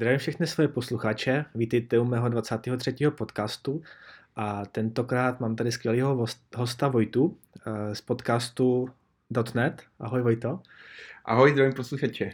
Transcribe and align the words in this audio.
Zdravím 0.00 0.18
všechny 0.18 0.46
své 0.46 0.68
posluchače, 0.68 1.44
vítejte 1.54 1.98
u 1.98 2.04
mého 2.04 2.28
23. 2.28 2.94
podcastu 3.10 3.82
a 4.36 4.66
tentokrát 4.66 5.40
mám 5.40 5.56
tady 5.56 5.72
skvělého 5.72 6.26
hosta 6.56 6.88
Vojtu 6.88 7.36
eh, 7.66 7.94
z 7.94 8.00
podcastu 8.00 8.88
.net. 9.54 9.82
Ahoj 9.98 10.22
Vojto. 10.22 10.60
Ahoj, 11.24 11.52
zdravím 11.52 11.72
posluchače. 11.72 12.32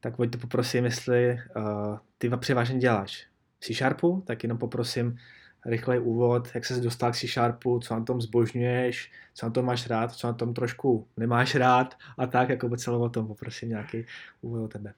Tak 0.00 0.18
Vojto, 0.18 0.38
poprosím, 0.38 0.84
jestli 0.84 1.38
uh, 1.56 1.98
ty 2.18 2.30
převážně 2.36 2.78
děláš 2.78 3.26
v 3.58 3.64
C-Sharpu, 3.64 4.22
tak 4.26 4.42
jenom 4.42 4.58
poprosím 4.58 5.18
rychlej 5.66 6.00
úvod, 6.00 6.48
jak 6.54 6.64
se 6.64 6.80
dostal 6.80 7.12
k 7.12 7.16
C-Sharpu, 7.16 7.80
co 7.80 7.94
na 7.94 8.04
tom 8.04 8.20
zbožňuješ, 8.20 9.12
co 9.34 9.46
na 9.46 9.52
tom 9.52 9.64
máš 9.64 9.86
rád, 9.86 10.12
co 10.12 10.26
na 10.26 10.32
tom 10.32 10.54
trošku 10.54 11.06
nemáš 11.16 11.54
rád 11.54 11.98
a 12.18 12.26
tak, 12.26 12.48
jako 12.48 12.76
celou 12.76 13.00
o 13.00 13.08
tom 13.08 13.26
poprosím 13.26 13.68
nějaký 13.68 14.04
úvod 14.42 14.64
o 14.64 14.68
tebe. 14.68 14.94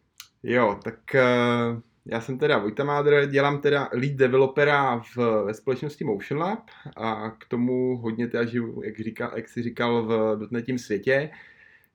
Jo, 0.46 0.80
tak 0.84 0.98
uh, 1.14 1.80
já 2.06 2.20
jsem 2.20 2.38
teda 2.38 2.58
Vojta 2.58 2.84
Mádr, 2.84 3.26
dělám 3.30 3.60
teda 3.60 3.88
lead 3.92 4.12
developera 4.12 5.02
v, 5.16 5.16
ve 5.44 5.54
společnosti 5.54 6.04
Motion 6.04 6.40
Lab 6.40 6.70
a 6.96 7.30
k 7.30 7.44
tomu 7.48 7.96
hodně 7.96 8.28
teda 8.28 8.44
žiju, 8.44 8.82
jak, 8.82 9.00
říkal, 9.00 9.32
jak 9.36 9.48
jsi 9.48 9.62
říkal, 9.62 10.02
v 10.02 10.38
dotnetím 10.38 10.78
světě, 10.78 11.30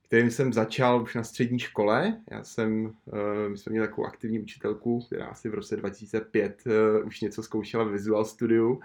kterým 0.07 0.31
jsem 0.31 0.53
začal 0.53 1.01
už 1.01 1.15
na 1.15 1.23
střední 1.23 1.59
škole. 1.59 2.21
Já 2.31 2.43
jsem, 2.43 2.85
uh, 2.85 3.49
my 3.49 3.57
jsme 3.57 3.71
měli 3.71 3.87
takovou 3.87 4.07
aktivní 4.07 4.39
učitelku, 4.39 5.01
která 5.05 5.25
asi 5.25 5.49
v 5.49 5.53
roce 5.53 5.75
2005 5.75 6.61
uh, 6.65 6.73
eh, 6.73 7.03
už 7.03 7.21
něco 7.21 7.43
zkoušela 7.43 7.83
v 7.83 7.91
Visual 7.91 8.25
Studio, 8.25 8.77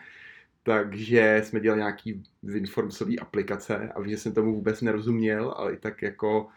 takže 0.62 1.41
jsme 1.45 1.61
dělali 1.61 1.81
nějaký 1.81 2.23
WinFormsový 2.43 3.21
aplikace 3.21 3.93
a 3.95 4.09
že 4.09 4.17
jsem 4.17 4.33
tomu 4.33 4.55
vůbec 4.55 4.81
nerozuměl, 4.81 5.55
ale 5.56 5.73
i 5.73 5.77
tak 5.77 6.03
jako 6.03 6.49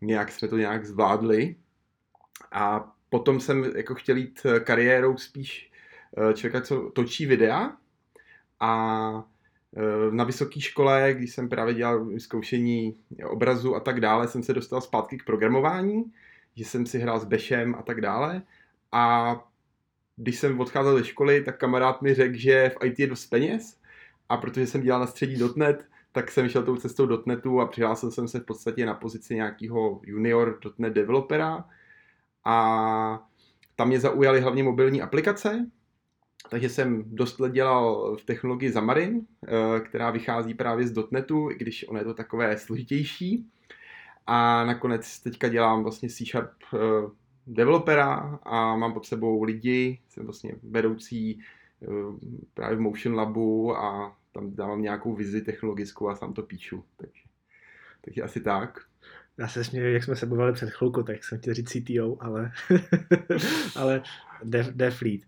nějak 0.00 0.32
jsme 0.32 0.48
to 0.48 0.56
nějak 0.56 0.86
zvládli. 0.86 1.56
A 2.52 2.94
potom 3.08 3.40
jsem 3.40 3.64
jako 3.76 3.94
chtěl 3.94 4.16
jít 4.16 4.40
eh, 4.44 4.60
kariérou 4.60 5.16
spíš 5.16 5.72
eh, 6.18 6.34
člověka, 6.34 6.66
co 6.66 6.90
točí 6.90 7.26
videa. 7.26 7.76
A 8.60 9.24
eh, 9.76 10.10
na 10.10 10.24
vysoké 10.24 10.60
škole, 10.60 11.14
když 11.14 11.34
jsem 11.34 11.48
právě 11.48 11.74
dělal 11.74 12.06
zkoušení 12.18 12.96
obrazu 13.24 13.74
a 13.74 13.80
tak 13.80 14.00
dále, 14.00 14.28
jsem 14.28 14.42
se 14.42 14.52
dostal 14.52 14.80
zpátky 14.80 15.18
k 15.18 15.24
programování, 15.24 16.04
že 16.56 16.64
jsem 16.64 16.86
si 16.86 16.98
hrál 16.98 17.20
s 17.20 17.24
Bešem 17.24 17.74
a 17.74 17.82
tak 17.82 18.00
dále. 18.00 18.42
A 18.92 19.34
když 20.16 20.38
jsem 20.38 20.60
odcházel 20.60 20.98
ze 20.98 21.04
školy, 21.04 21.44
tak 21.44 21.58
kamarád 21.58 22.02
mi 22.02 22.14
řekl, 22.14 22.36
že 22.36 22.70
v 22.70 22.84
IT 22.84 22.98
je 22.98 23.06
dost 23.06 23.26
peněz 23.26 23.80
a 24.28 24.36
protože 24.36 24.66
jsem 24.66 24.80
dělal 24.80 25.00
na 25.00 25.06
střední 25.06 25.36
dotnet, 25.36 25.86
tak 26.12 26.30
jsem 26.30 26.48
šel 26.48 26.62
tou 26.62 26.76
cestou 26.76 27.06
dotnetu 27.06 27.60
a 27.60 27.66
přihlásil 27.66 28.10
jsem 28.10 28.28
se 28.28 28.40
v 28.40 28.44
podstatě 28.44 28.86
na 28.86 28.94
pozici 28.94 29.34
nějakého 29.34 30.00
junior 30.04 30.58
dotnet 30.62 30.92
developera 30.92 31.64
a 32.44 33.28
tam 33.76 33.88
mě 33.88 34.00
zaujaly 34.00 34.40
hlavně 34.40 34.62
mobilní 34.62 35.02
aplikace, 35.02 35.66
takže 36.50 36.68
jsem 36.68 37.04
dost 37.06 37.40
dělal 37.50 38.16
v 38.16 38.24
technologii 38.24 38.70
Xamarin, 38.70 39.26
eh, 39.46 39.80
která 39.80 40.10
vychází 40.10 40.54
právě 40.54 40.86
z 40.86 40.92
dotnetu, 40.92 41.50
i 41.50 41.54
když 41.54 41.88
ono 41.88 41.98
je 41.98 42.04
to 42.04 42.14
takové 42.14 42.58
složitější. 42.58 43.50
A 44.26 44.64
nakonec 44.64 45.20
teďka 45.20 45.48
dělám 45.48 45.82
vlastně 45.82 46.08
C-Sharp 46.08 46.50
eh, 46.74 46.78
developera 47.46 48.38
a 48.42 48.76
mám 48.76 48.92
pod 48.92 49.06
sebou 49.06 49.42
lidi, 49.42 50.00
jsem 50.08 50.24
vlastně 50.24 50.54
vedoucí 50.62 51.40
eh, 51.82 51.86
právě 52.54 52.76
v 52.76 52.80
Motion 52.80 53.14
Labu 53.14 53.76
a 53.76 54.16
tam 54.32 54.54
dávám 54.54 54.82
nějakou 54.82 55.14
vizi 55.14 55.42
technologickou 55.42 56.08
a 56.08 56.16
sám 56.16 56.32
to 56.32 56.42
píšu. 56.42 56.84
Takže, 56.96 57.22
takže 58.00 58.22
asi 58.22 58.40
tak. 58.40 58.80
Já 59.38 59.48
se 59.48 59.64
směju, 59.64 59.92
jak 59.92 60.04
jsme 60.04 60.16
se 60.16 60.26
bavili 60.26 60.52
před 60.52 60.70
chvilkou, 60.70 61.02
tak 61.02 61.24
jsem 61.24 61.38
chtěl 61.38 61.54
říct 61.54 61.70
CTO, 61.70 62.16
ale, 62.20 62.52
ale 63.76 64.02
Defleet. 64.72 65.20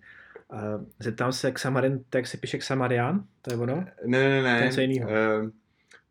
Uh, 0.53 0.85
zeptám 0.99 1.33
se, 1.33 1.53
Xamarin, 1.53 2.05
tak 2.11 2.27
se 2.27 2.37
píše 2.37 2.59
Xamarian? 2.59 3.25
To 3.43 3.53
je 3.53 3.59
ono? 3.59 3.85
Ne, 4.05 4.29
ne, 4.29 4.43
ne. 4.43 4.59
To 4.59 4.65
je 4.65 4.73
co 4.73 4.81
jiného. 4.81 5.11
Uh, 5.11 5.51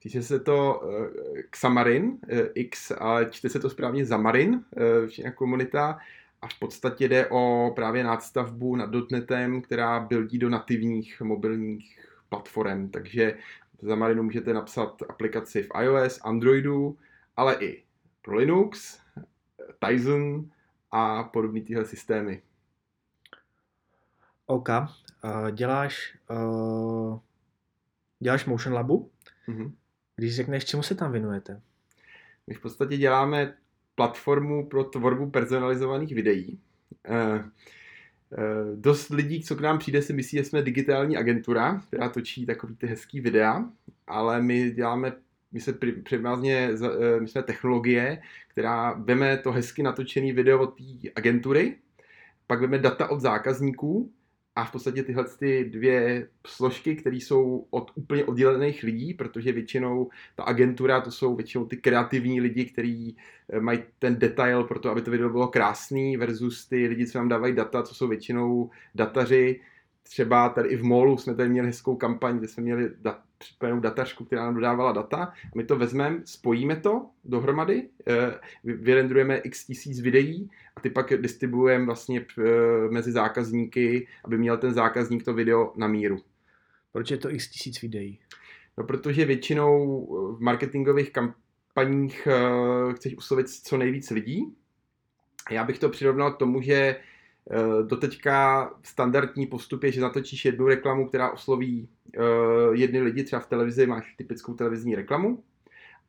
píše 0.04 0.24
se 0.24 0.40
to 0.40 0.82
uh, 0.84 1.08
Xamarin, 1.50 2.06
uh, 2.06 2.40
X, 2.56 2.92
ale 2.98 3.28
čte 3.32 3.50
se 3.50 3.60
to 3.60 3.70
správně 3.70 4.06
Zamarin, 4.06 4.54
uh, 4.54 5.08
všechna 5.08 5.32
komunita. 5.32 6.00
A 6.42 6.48
v 6.48 6.60
podstatě 6.60 7.08
jde 7.08 7.28
o 7.28 7.74
právě 7.76 8.04
nástavbu 8.04 8.76
nad 8.76 8.90
dotnetem, 8.90 9.62
která 9.62 10.00
buildí 10.00 10.38
do 10.38 10.50
nativních 10.50 11.22
mobilních 11.22 12.00
platform. 12.30 12.90
Takže 12.90 13.38
v 13.82 13.86
Zamarinu 13.86 14.24
můžete 14.24 14.54
napsat 14.54 15.02
aplikaci 15.10 15.64
v 15.64 15.70
iOS, 15.82 16.20
Androidu, 16.24 16.98
ale 17.38 17.56
i 17.60 17.85
pro 18.26 18.36
Linux, 18.36 19.00
Tizen 19.86 20.52
a 20.92 21.24
podobné 21.24 21.62
tyhle 21.62 21.86
systémy. 21.86 22.42
OK. 24.46 24.70
Uh, 24.70 25.52
děláš, 25.52 26.18
uh, 26.30 27.20
děláš 28.20 28.46
Motion 28.46 28.76
Labu? 28.76 29.12
Mm-hmm. 29.48 29.72
Když 30.16 30.36
řekneš, 30.36 30.66
čemu 30.66 30.84
se 30.84 30.96
tam 30.96 31.12
věnujete? 31.12 31.62
My 32.48 32.54
v 32.54 32.62
podstatě 32.62 32.98
děláme 32.98 33.58
platformu 33.96 34.70
pro 34.70 34.84
tvorbu 34.84 35.30
personalizovaných 35.30 36.16
videí. 36.16 36.60
Uh, 37.10 37.16
uh, 37.16 38.80
dost 38.80 39.10
lidí, 39.10 39.44
co 39.44 39.56
k 39.56 39.62
nám 39.62 39.80
přijde, 39.80 40.02
si 40.02 40.14
myslí, 40.14 40.38
že 40.38 40.44
jsme 40.44 40.62
digitální 40.62 41.18
agentura, 41.18 41.82
která 41.88 42.10
točí 42.10 42.46
takový 42.46 42.76
ty 42.76 42.88
hezký 42.88 43.22
videa, 43.22 43.70
ale 44.08 44.42
my 44.42 44.72
děláme 44.72 45.25
my 45.52 45.60
se 45.60 45.78
převázně, 46.04 46.70
eh, 46.84 47.20
my 47.20 47.28
jsme 47.28 47.44
technologie, 47.44 48.22
která 48.48 48.94
veme 48.94 49.38
to 49.38 49.52
hezky 49.52 49.84
natočený 49.84 50.32
video 50.32 50.62
od 50.62 50.78
té 50.78 51.10
agentury, 51.16 51.76
pak 52.48 52.62
veme 52.62 52.78
data 52.80 53.10
od 53.10 53.20
zákazníků 53.20 54.12
a 54.56 54.66
v 54.66 54.72
podstatě 54.72 55.04
tyhle 55.04 55.26
ty 55.40 55.66
dvě 55.66 56.28
složky, 56.48 56.96
které 56.96 57.16
jsou 57.16 57.68
od 57.70 57.92
úplně 57.96 58.26
oddělených 58.26 58.84
lidí, 58.84 59.14
protože 59.14 59.52
většinou 59.52 60.10
ta 60.36 60.44
agentura, 60.44 61.02
to 61.02 61.12
jsou 61.12 61.36
většinou 61.36 61.66
ty 61.66 61.78
kreativní 61.78 62.42
lidi, 62.42 62.66
kteří 62.66 63.18
eh, 63.50 63.60
mají 63.60 63.80
ten 64.00 64.20
detail 64.20 64.64
pro 64.64 64.80
to, 64.80 64.90
aby 64.90 65.02
to 65.02 65.12
video 65.12 65.30
bylo 65.30 65.48
krásný, 65.48 66.18
versus 66.18 66.68
ty 66.68 66.88
lidi, 66.88 67.08
co 67.08 67.18
nám 67.18 67.30
dávají 67.30 67.56
data, 67.56 67.84
co 67.84 67.96
jsou 67.96 68.08
většinou 68.08 68.70
dataři, 68.96 69.62
třeba 70.04 70.50
tady 70.50 70.70
i 70.70 70.76
v 70.76 70.84
Molu 70.84 71.18
jsme 71.18 71.36
tady 71.36 71.50
měli 71.50 71.68
hezkou 71.68 71.96
kampaň, 71.96 72.38
kde 72.38 72.48
jsme 72.48 72.64
měli 72.64 72.90
dat, 73.02 73.25
připravenou 73.38 73.82
datařku, 73.82 74.26
která 74.26 74.46
nám 74.46 74.56
dodávala 74.56 74.92
data. 74.92 75.18
A 75.18 75.34
my 75.56 75.64
to 75.64 75.76
vezmeme, 75.76 76.22
spojíme 76.26 76.76
to 76.76 77.06
dohromady, 77.24 77.90
eh, 78.08 78.40
vyrendrujeme 78.64 79.38
x 79.38 79.66
tisíc 79.66 80.00
videí 80.00 80.50
a 80.76 80.82
ty 80.82 80.90
pak 80.90 81.22
distribuujeme 81.22 81.86
vlastně 81.86 82.26
eh, 82.40 82.44
mezi 82.90 83.12
zákazníky, 83.12 84.08
aby 84.24 84.38
měl 84.38 84.58
ten 84.58 84.74
zákazník 84.74 85.24
to 85.24 85.34
video 85.34 85.74
na 85.78 85.88
míru. 85.88 86.18
Proč 86.92 87.12
je 87.12 87.18
to 87.18 87.32
x 87.32 87.50
tisíc 87.50 87.82
videí? 87.82 88.20
No, 88.78 88.84
protože 88.84 89.26
většinou 89.26 90.06
v 90.38 90.42
marketingových 90.42 91.12
kampaních 91.12 92.28
eh, 92.28 92.94
chceš 92.94 93.18
uslovit 93.18 93.50
co 93.50 93.78
nejvíc 93.78 94.10
lidí. 94.10 94.56
Já 95.52 95.64
bych 95.64 95.80
to 95.80 95.90
přirovnal 95.90 96.32
k 96.32 96.38
tomu, 96.38 96.62
že 96.62 96.96
Eh, 96.96 97.00
doteďka 97.88 98.70
standardní 98.84 99.48
postup 99.48 99.84
je, 99.84 99.92
že 99.92 100.02
natočíš 100.02 100.46
jednu 100.46 100.68
reklamu, 100.68 101.08
která 101.08 101.32
osloví 101.32 101.90
eh, 102.16 102.20
jedny 102.72 103.02
lidi, 103.02 103.24
třeba 103.24 103.40
v 103.40 103.48
televizi 103.48 103.88
máš 103.88 104.16
typickou 104.16 104.54
televizní 104.54 104.96
reklamu 104.96 105.44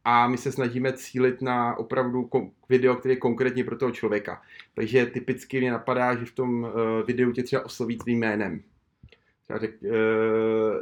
a 0.04 0.28
my 0.28 0.38
se 0.38 0.52
snažíme 0.52 0.92
cílit 0.92 1.42
na 1.42 1.78
opravdu 1.78 2.30
video, 2.68 2.94
který 2.94 3.12
je 3.14 3.18
konkrétně 3.18 3.64
pro 3.64 3.78
toho 3.78 3.90
člověka. 3.90 4.42
Takže 4.74 5.06
typicky 5.06 5.60
mě 5.60 5.70
napadá, 5.70 6.16
že 6.16 6.24
v 6.24 6.32
tom 6.32 6.66
eh, 6.66 7.02
videu 7.06 7.32
tě 7.32 7.42
třeba 7.42 7.64
osloví 7.64 7.98
tvým 7.98 8.18
jménem. 8.18 8.62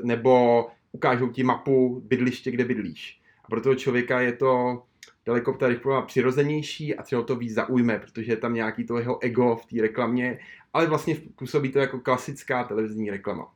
Nebo 0.02 0.66
ukážou 0.92 1.28
ti 1.28 1.42
mapu 1.42 2.02
bydliště, 2.06 2.50
kde 2.50 2.64
bydlíš. 2.64 3.20
A 3.44 3.48
pro 3.48 3.60
toho 3.60 3.74
člověka 3.74 4.20
je 4.20 4.32
to 4.32 4.82
daleko 5.26 5.52
ta 5.52 5.68
reklama 5.68 6.06
přirozenější 6.06 6.96
a 6.96 7.02
třeba 7.02 7.22
to 7.22 7.36
víc 7.36 7.54
zaujme, 7.54 7.98
protože 7.98 8.32
je 8.32 8.36
tam 8.36 8.54
nějaký 8.54 8.84
to 8.84 8.98
jeho 8.98 9.22
ego 9.22 9.56
v 9.56 9.66
té 9.66 9.82
reklamě, 9.82 10.38
ale 10.72 10.86
vlastně 10.86 11.16
působí 11.36 11.72
to 11.72 11.78
jako 11.78 12.00
klasická 12.00 12.64
televizní 12.64 13.10
reklama. 13.10 13.52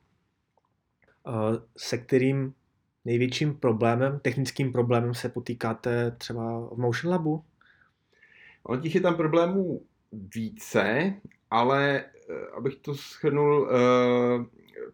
Se 1.77 1.99
kterým 1.99 2.55
největším 3.05 3.55
problémem, 3.55 4.21
technickým 4.23 4.73
problémem 4.73 5.15
se 5.15 5.29
potýkáte 5.29 6.11
třeba 6.11 6.69
v 6.73 6.77
Motion 6.77 7.13
Labu? 7.13 7.45
Ono 8.63 8.81
těch 8.81 8.95
je 8.95 9.01
tam 9.01 9.17
problémů 9.17 9.83
více, 10.35 11.15
ale 11.51 12.05
eh, 12.31 12.47
abych 12.57 12.77
to 12.77 12.95
schrnul, 12.95 13.71
eh, 13.71 14.45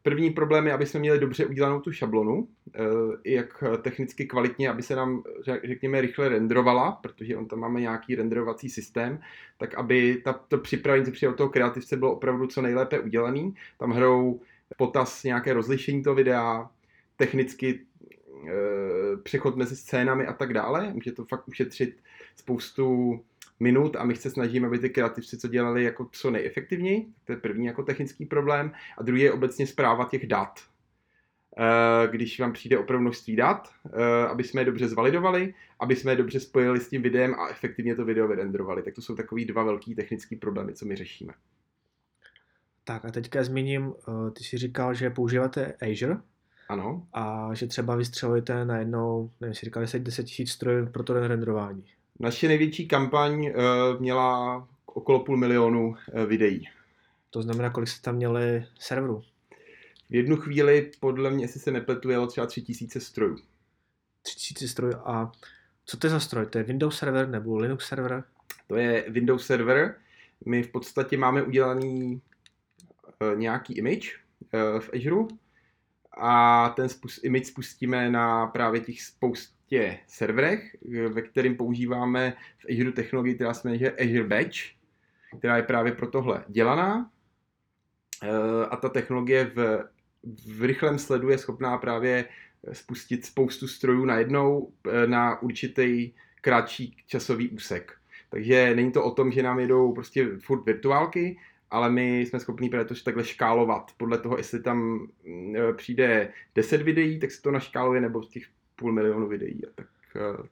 První 0.03 0.31
problém 0.31 0.67
je, 0.67 0.73
aby 0.73 0.87
jsme 0.87 1.01
měli 1.01 1.19
dobře 1.19 1.47
udělanou 1.47 1.81
tu 1.81 1.93
šablonu, 1.93 2.49
eh, 2.75 2.81
jak 3.25 3.65
technicky 3.83 4.27
kvalitně, 4.27 4.71
aby 4.71 4.83
se 4.83 4.97
nám, 4.97 5.23
řekněme, 5.65 6.01
rychle 6.01 6.29
renderovala, 6.29 6.93
protože 6.93 7.37
on 7.37 7.49
tam 7.49 7.59
máme 7.59 7.81
nějaký 7.81 8.15
renderovací 8.15 8.71
systém, 8.71 9.21
tak 9.59 9.75
aby 9.75 10.23
ta, 10.25 10.33
to 10.33 10.59
připravení 10.59 11.13
při 11.13 11.27
toho 11.37 11.49
kreativce 11.49 11.97
bylo 11.97 12.13
opravdu 12.13 12.47
co 12.47 12.63
nejlépe 12.63 13.01
udělaný. 13.01 13.55
Tam 13.79 13.91
hrajou 13.91 14.41
potaz 14.77 15.25
nějaké 15.25 15.53
rozlišení 15.53 16.03
toho 16.03 16.17
videa, 16.17 16.71
technicky 17.17 17.81
e, 18.49 19.17
přechod 19.23 19.57
mezi 19.57 19.77
scénami 19.77 20.27
a 20.27 20.33
tak 20.33 20.53
dále. 20.53 20.93
Může 20.95 21.13
to 21.13 21.25
fakt 21.25 21.49
ušetřit 21.49 21.97
spoustu 22.37 23.21
minut 23.61 23.97
a 23.97 24.05
my 24.05 24.17
se 24.17 24.31
snažíme, 24.31 24.67
aby 24.67 24.79
ty 24.79 24.91
kreativci 24.91 25.39
co 25.39 25.49
dělali 25.49 25.85
jako 25.85 26.09
co 26.13 26.31
nejefektivněji. 26.31 27.07
To 27.25 27.33
je 27.33 27.39
první 27.39 27.67
jako 27.67 27.83
technický 27.83 28.27
problém. 28.27 28.73
A 28.99 29.03
druhý 29.03 29.23
je 29.23 29.33
obecně 29.33 29.67
zpráva 29.67 30.05
těch 30.05 30.27
dat. 30.27 30.61
Eh, 31.59 32.09
když 32.09 32.41
vám 32.41 32.53
přijde 32.53 32.79
opravdu 32.79 33.03
množství 33.03 33.37
dat, 33.37 33.69
eh, 33.87 34.29
aby 34.29 34.45
jsme 34.45 34.61
je 34.61 34.65
dobře 34.65 34.89
zvalidovali, 34.89 35.55
aby 35.81 35.97
jsme 35.97 36.13
je 36.13 36.17
dobře 36.17 36.41
spojili 36.41 36.81
s 36.81 36.89
tím 36.89 37.03
videem 37.03 37.35
a 37.35 37.49
efektivně 37.49 37.97
to 37.97 38.05
video 38.05 38.29
vyrenderovali. 38.29 38.83
Tak 38.83 38.95
to 38.95 39.03
jsou 39.03 39.15
takový 39.15 39.45
dva 39.45 39.63
velký 39.63 39.95
technický 39.95 40.37
problémy, 40.37 40.75
co 40.75 40.87
my 40.87 40.97
řešíme. 40.97 41.33
Tak 42.85 43.05
a 43.05 43.11
teďka 43.11 43.45
zmíním, 43.45 43.93
eh, 44.09 44.31
ty 44.31 44.45
jsi 44.45 44.59
říkal, 44.59 44.95
že 44.95 45.11
používáte 45.11 45.73
Azure. 45.73 46.17
Ano. 46.69 47.07
A 47.13 47.51
že 47.55 47.67
třeba 47.67 47.97
vystřelujete 47.97 48.65
najednou, 48.65 49.31
nevím, 49.41 49.55
si 49.55 49.67
říkal, 49.67 49.83
10, 49.83 49.99
10 49.99 50.25
tisíc 50.25 50.51
strojů 50.51 50.87
pro 50.87 51.03
to 51.03 51.29
renderování. 51.29 51.85
Naše 52.21 52.49
největší 52.49 52.89
kampaň 52.89 53.53
měla 53.99 54.69
okolo 54.87 55.25
půl 55.25 55.37
milionu 55.37 55.97
videí. 56.27 56.69
To 57.31 57.43
znamená, 57.43 57.71
kolik 57.71 57.89
jste 57.89 58.03
tam 58.03 58.15
měli 58.15 58.67
serverů? 58.79 59.23
v 60.11 60.15
jednu 60.15 60.37
chvíli, 60.37 60.91
podle 61.01 61.31
mě, 61.31 61.45
jestli 61.45 61.61
se 61.61 61.71
nepletu, 61.71 62.11
jelo 62.11 62.27
třeba 62.27 62.47
3000 62.47 63.01
strojů. 63.01 63.37
3000 64.23 64.69
strojů 64.69 64.95
a 65.05 65.33
co 65.87 65.97
to 65.97 66.07
je 66.07 66.11
za 66.11 66.21
stroj? 66.21 66.47
To 66.47 66.59
je 66.59 66.65
Windows 66.65 66.99
server 66.99 67.29
nebo 67.29 67.57
Linux 67.57 67.87
server? 67.87 68.25
To 68.67 68.77
je 68.77 69.05
Windows 69.09 69.47
server. 69.47 69.95
My 70.47 70.63
v 70.63 70.69
podstatě 70.69 71.17
máme 71.17 71.43
udělaný 71.43 72.21
uh, 73.21 73.39
nějaký 73.39 73.73
image 73.73 74.17
uh, 74.41 74.81
v 74.81 74.91
Azure 74.95 75.27
a 76.17 76.69
ten 76.77 76.89
spust, 76.89 77.25
image 77.25 77.47
spustíme 77.47 78.11
na 78.11 78.47
právě 78.47 78.81
těch 78.81 79.03
spoustě 79.03 79.99
serverech, 80.07 80.77
ve 81.09 81.23
kterým 81.23 81.57
používáme 81.57 82.37
v 82.59 82.67
Azure 82.73 82.93
technologii, 82.93 83.35
která 83.35 83.55
se 83.55 83.69
jmenuje 83.69 83.91
Azure 83.91 84.25
Batch, 84.25 84.59
která 85.39 85.57
je 85.57 85.63
právě 85.63 85.93
pro 85.93 86.07
tohle 86.07 86.45
dělaná. 86.49 87.11
Uh, 88.23 88.31
a 88.71 88.77
ta 88.77 88.89
technologie 88.89 89.45
v 89.45 89.85
v 90.47 90.63
rychlém 90.63 90.99
sledu 90.99 91.31
je 91.31 91.39
schopná 91.39 91.79
právě 91.79 92.25
spustit 92.73 93.27
spoustu 93.27 93.69
strojů 93.69 94.05
najednou 94.05 94.73
eh, 94.87 95.07
na 95.07 95.43
určitý 95.43 96.13
kratší 96.41 96.97
časový 97.07 97.49
úsek. 97.49 97.93
Takže 98.31 98.77
není 98.77 98.93
to 98.93 99.05
o 99.05 99.11
tom, 99.11 99.33
že 99.33 99.43
nám 99.43 99.61
jedou 99.61 99.93
prostě 99.93 100.29
furt 100.39 100.65
virtuálky, 100.67 101.39
ale 101.71 101.91
my 101.91 102.21
jsme 102.21 102.41
schopni 102.41 102.69
právě 102.69 102.85
to 102.85 102.95
takhle 103.05 103.25
škálovat. 103.25 103.93
Podle 103.97 104.19
toho, 104.19 104.37
jestli 104.37 104.63
tam 104.63 105.07
eh, 105.57 105.73
přijde 105.73 106.33
10 106.55 106.83
videí, 106.83 107.21
tak 107.21 107.31
se 107.31 107.43
to 107.43 107.51
naškáluje, 107.51 108.01
nebo 108.01 108.23
z 108.23 108.29
těch 108.29 108.45
půl 108.77 108.93
milionu 108.93 109.29
videí. 109.29 109.67
A 109.67 109.69
tak, 109.75 109.87
uh, 110.39 110.47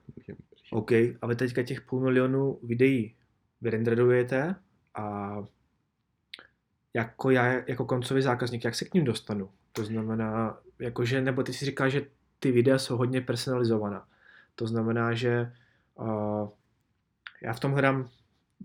OK, 0.71 0.91
a 0.91 1.27
vy 1.27 1.35
teďka 1.35 1.63
těch 1.63 1.81
půl 1.81 1.99
milionu 1.99 2.59
videí 2.63 3.15
vyrenderujete 3.61 4.55
a 4.95 5.37
jako 6.93 7.29
já, 7.29 7.53
jako 7.67 7.85
koncový 7.85 8.21
zákazník, 8.21 8.63
jak 8.63 8.75
se 8.75 8.85
k 8.85 8.93
ním 8.93 9.03
dostanu? 9.03 9.49
To 9.71 9.85
znamená, 9.85 10.59
jakože, 10.79 11.21
nebo 11.21 11.43
ty 11.43 11.53
si 11.53 11.65
říkáš, 11.65 11.91
že 11.91 12.05
ty 12.39 12.51
videa 12.51 12.77
jsou 12.77 12.97
hodně 12.97 13.21
personalizovaná. 13.21 14.07
To 14.55 14.67
znamená, 14.67 15.13
že 15.13 15.51
uh, 15.95 16.49
já 17.41 17.53
v 17.53 17.59
tom 17.59 17.71
hledám 17.71 18.09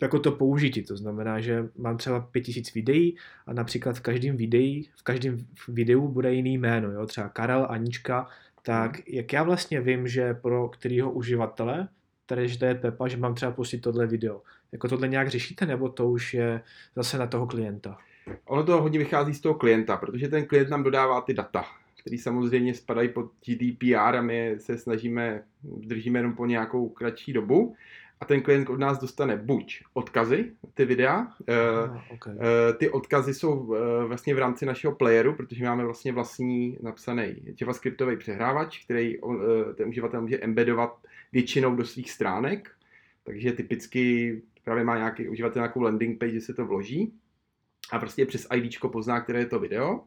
jako 0.02 0.18
to 0.18 0.32
použití. 0.32 0.82
To 0.82 0.96
znamená, 0.96 1.40
že 1.40 1.68
mám 1.78 1.96
třeba 1.96 2.20
5000 2.20 2.74
videí 2.74 3.16
a 3.46 3.52
například 3.52 3.96
v 3.96 4.00
každém 4.00 4.36
videu, 4.36 4.82
v 4.96 5.02
každém 5.02 5.38
videu 5.68 6.08
bude 6.08 6.34
jiný 6.34 6.58
jméno, 6.58 6.90
jo? 6.90 7.06
třeba 7.06 7.28
Karel, 7.28 7.66
Anička, 7.70 8.26
tak 8.62 8.92
mhm. 8.92 9.02
jak 9.06 9.32
já 9.32 9.42
vlastně 9.42 9.80
vím, 9.80 10.08
že 10.08 10.34
pro 10.34 10.68
kterého 10.68 11.10
uživatele, 11.10 11.88
tady, 12.26 12.48
že 12.48 12.58
to 12.58 12.64
je 12.64 12.74
Pepa, 12.74 13.08
že 13.08 13.16
mám 13.16 13.34
třeba 13.34 13.52
pustit 13.52 13.78
tohle 13.78 14.06
video. 14.06 14.42
Jako 14.72 14.88
tohle 14.88 15.08
nějak 15.08 15.28
řešíte, 15.28 15.66
nebo 15.66 15.88
to 15.88 16.10
už 16.10 16.34
je 16.34 16.60
zase 16.96 17.18
na 17.18 17.26
toho 17.26 17.46
klienta? 17.46 17.98
Ono 18.44 18.64
to 18.64 18.82
hodně 18.82 18.98
vychází 18.98 19.34
z 19.34 19.40
toho 19.40 19.54
klienta, 19.54 19.96
protože 19.96 20.28
ten 20.28 20.46
klient 20.46 20.70
nám 20.70 20.82
dodává 20.82 21.20
ty 21.20 21.34
data, 21.34 21.64
které 22.00 22.18
samozřejmě 22.18 22.74
spadají 22.74 23.08
pod 23.08 23.30
GDPR 23.46 24.16
a 24.16 24.22
my 24.22 24.54
se 24.58 24.78
snažíme, 24.78 25.42
držíme 25.62 26.18
jenom 26.18 26.32
po 26.32 26.46
nějakou 26.46 26.88
kratší 26.88 27.32
dobu. 27.32 27.74
A 28.20 28.24
ten 28.24 28.42
klient 28.42 28.70
od 28.70 28.78
nás 28.78 28.98
dostane 28.98 29.36
buď 29.36 29.82
odkazy, 29.92 30.52
ty 30.74 30.84
videa, 30.84 31.26
Aha, 31.84 32.04
okay. 32.10 32.34
ty 32.76 32.90
odkazy 32.90 33.34
jsou 33.34 33.74
eh, 33.74 34.04
vlastně 34.04 34.34
v 34.34 34.38
rámci 34.38 34.66
našeho 34.66 34.94
playeru, 34.94 35.34
protože 35.34 35.64
máme 35.64 35.84
vlastně 35.84 36.12
vlastní 36.12 36.78
napsaný 36.82 37.36
javascriptový 37.60 38.16
přehrávač, 38.16 38.84
který 38.84 39.16
eh, 39.16 39.74
ten 39.74 39.88
uživatel 39.88 40.20
může 40.20 40.38
embedovat 40.38 40.98
většinou 41.32 41.76
do 41.76 41.84
svých 41.84 42.10
stránek, 42.10 42.70
takže 43.24 43.52
typicky 43.52 44.42
právě 44.64 44.84
má 44.84 44.96
nějaký 44.96 45.28
uživatel 45.28 45.60
nějakou 45.62 45.80
landing 45.80 46.18
page, 46.18 46.32
že 46.32 46.40
se 46.40 46.54
to 46.54 46.66
vloží 46.66 47.12
a 47.92 47.98
prostě 47.98 48.26
přes 48.26 48.46
ID 48.54 48.80
pozná, 48.92 49.20
které 49.20 49.38
je 49.38 49.46
to 49.46 49.58
video. 49.58 50.00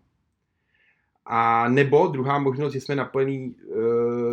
A 1.26 1.70
nebo 1.70 2.08
druhá 2.08 2.40
možnost, 2.40 2.74
že 2.74 2.82
jsme 2.82 2.96
napojení 2.96 3.56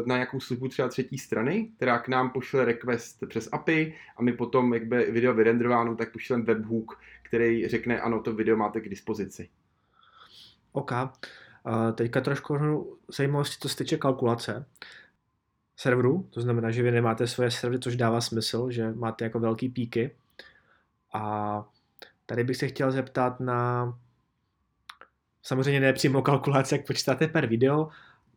na 0.07 0.15
nějakou 0.15 0.41
službu 0.41 0.69
třeba 0.69 0.89
třetí 0.89 1.19
strany, 1.19 1.73
která 1.77 1.99
k 1.99 2.09
nám 2.09 2.31
pošle 2.31 2.65
request 2.65 3.25
přes 3.29 3.49
API 3.53 3.95
a 4.17 4.23
my 4.23 4.33
potom, 4.33 4.75
jak 4.75 4.87
bude 4.87 5.11
video 5.11 5.35
vyrenderováno, 5.35 5.97
tak 5.97 6.13
pošleme 6.13 6.45
webhook, 6.45 7.01
který 7.23 7.69
řekne, 7.69 8.01
ano, 8.01 8.23
to 8.23 8.33
video 8.33 8.57
máte 8.57 8.81
k 8.81 8.89
dispozici. 8.89 9.49
OK. 10.73 10.93
A 11.65 11.93
teďka 11.93 12.21
trošku 12.21 12.59
zajímavosti, 13.09 13.57
co 13.61 13.69
se 13.69 13.77
týče 13.77 13.97
kalkulace 13.97 14.67
serveru, 15.77 16.29
to 16.31 16.41
znamená, 16.41 16.71
že 16.71 16.83
vy 16.83 16.91
nemáte 16.91 17.27
svoje 17.27 17.51
servery, 17.51 17.81
což 17.81 17.97
dává 17.97 18.21
smysl, 18.21 18.71
že 18.71 18.93
máte 18.93 19.25
jako 19.25 19.41
velký 19.41 19.69
píky. 19.69 20.11
A 21.15 21.65
Tady 22.29 22.45
bych 22.45 22.57
se 22.57 22.69
chtěl 22.69 22.91
zeptat 22.93 23.41
na 23.41 23.93
samozřejmě 25.43 25.81
ne 25.81 25.93
přímo 25.93 26.23
kalkulace, 26.23 26.75
jak 26.77 26.87
počítáte 26.87 27.29
per 27.29 27.47
video, 27.47 27.89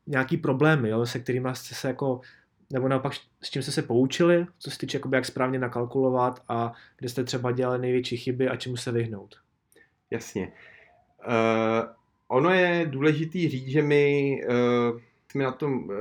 nějaký 0.07 0.38
problémy, 0.38 0.89
jo, 0.89 1.06
se 1.06 1.19
kterými 1.19 1.50
jste 1.53 1.75
se 1.75 1.88
jako, 1.88 2.21
nebo 2.74 2.88
naopak 2.88 3.13
s 3.42 3.50
čím 3.50 3.62
jste 3.62 3.72
se 3.72 3.81
poučili, 3.81 4.46
co 4.60 4.72
se 4.72 4.77
týče 4.77 4.98
jakoby, 4.98 5.17
jak 5.17 5.25
správně 5.25 5.60
nakalkulovat 5.60 6.43
a 6.50 6.74
kde 6.98 7.10
jste 7.10 7.24
třeba 7.24 7.51
dělali 7.51 7.79
největší 7.79 8.17
chyby 8.17 8.50
a 8.50 8.55
čemu 8.55 8.77
se 8.77 8.91
vyhnout. 8.91 9.36
Jasně. 10.12 10.51
Uh, 11.27 11.89
ono 12.27 12.50
je 12.50 12.86
důležitý 12.86 13.50
říct, 13.50 13.67
že 13.67 13.81
my 13.81 14.36
uh, 14.50 15.01
jsme 15.32 15.44
na 15.44 15.52
tom 15.52 15.84
uh, 15.84 15.92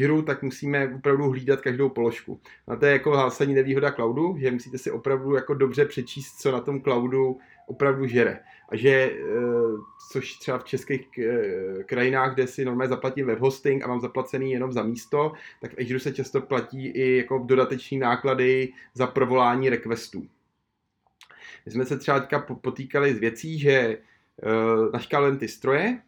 hru, 0.00 0.22
tak 0.22 0.42
musíme 0.42 0.94
opravdu 0.94 1.30
hlídat 1.30 1.60
každou 1.60 1.88
položku. 1.88 2.40
A 2.66 2.76
to 2.76 2.86
je 2.86 2.92
jako 2.92 3.14
zásadní 3.14 3.54
nevýhoda 3.54 3.90
cloudu, 3.90 4.36
že 4.38 4.50
musíte 4.50 4.78
si 4.78 4.90
opravdu 4.90 5.34
jako 5.34 5.54
dobře 5.54 5.84
přečíst, 5.84 6.40
co 6.40 6.52
na 6.52 6.60
tom 6.60 6.82
cloudu 6.82 7.38
opravdu 7.66 8.06
žere. 8.06 8.40
A 8.68 8.76
že, 8.76 9.10
uh, 9.10 9.80
což 10.12 10.34
třeba 10.34 10.58
v 10.58 10.64
českých 10.64 11.08
uh, 11.18 11.82
krajinách, 11.82 12.34
kde 12.34 12.46
si 12.46 12.64
normálně 12.64 12.88
zaplatím 12.88 13.26
web 13.26 13.40
hosting 13.40 13.84
a 13.84 13.88
mám 13.88 14.00
zaplacený 14.00 14.52
jenom 14.52 14.72
za 14.72 14.82
místo, 14.82 15.32
tak 15.60 15.72
v 15.72 15.78
Azure 15.80 16.00
se 16.00 16.12
často 16.12 16.40
platí 16.40 16.86
i 16.86 17.16
jako 17.16 17.38
dodateční 17.38 17.98
náklady 17.98 18.72
za 18.94 19.06
provolání 19.06 19.68
requestů. 19.68 20.26
My 21.66 21.72
jsme 21.72 21.84
se 21.84 21.98
třeba 21.98 22.20
teďka 22.20 22.38
potýkali 22.38 23.14
s 23.14 23.18
věcí, 23.18 23.58
že 23.58 23.98
naškálujeme 24.92 25.38
ty 25.38 25.48
stroje, 25.48 25.98
Eh, 25.98 26.07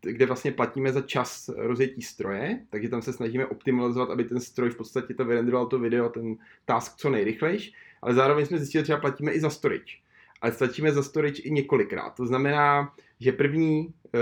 kde 0.00 0.26
vlastně 0.26 0.52
platíme 0.52 0.92
za 0.92 1.00
čas 1.00 1.50
rozjetí 1.56 2.02
stroje, 2.02 2.60
takže 2.70 2.88
tam 2.88 3.02
se 3.02 3.12
snažíme 3.12 3.46
optimalizovat, 3.46 4.10
aby 4.10 4.24
ten 4.24 4.40
stroj 4.40 4.70
v 4.70 4.76
podstatě 4.76 5.14
to 5.14 5.24
vyrenderoval 5.24 5.66
to 5.66 5.78
video, 5.78 6.08
ten 6.08 6.36
task 6.64 6.96
co 6.96 7.10
nejrychlejš, 7.10 7.72
ale 8.02 8.14
zároveň 8.14 8.46
jsme 8.46 8.58
zjistili, 8.58 8.80
že 8.80 8.82
třeba 8.82 9.00
platíme 9.00 9.32
i 9.32 9.40
za 9.40 9.50
storage. 9.50 9.94
Ale 10.40 10.52
stačíme 10.52 10.92
za 10.92 11.02
storage 11.02 11.42
i 11.42 11.50
několikrát. 11.50 12.10
To 12.10 12.26
znamená, 12.26 12.94
že 13.20 13.32
první 13.32 13.94
eh, 14.14 14.18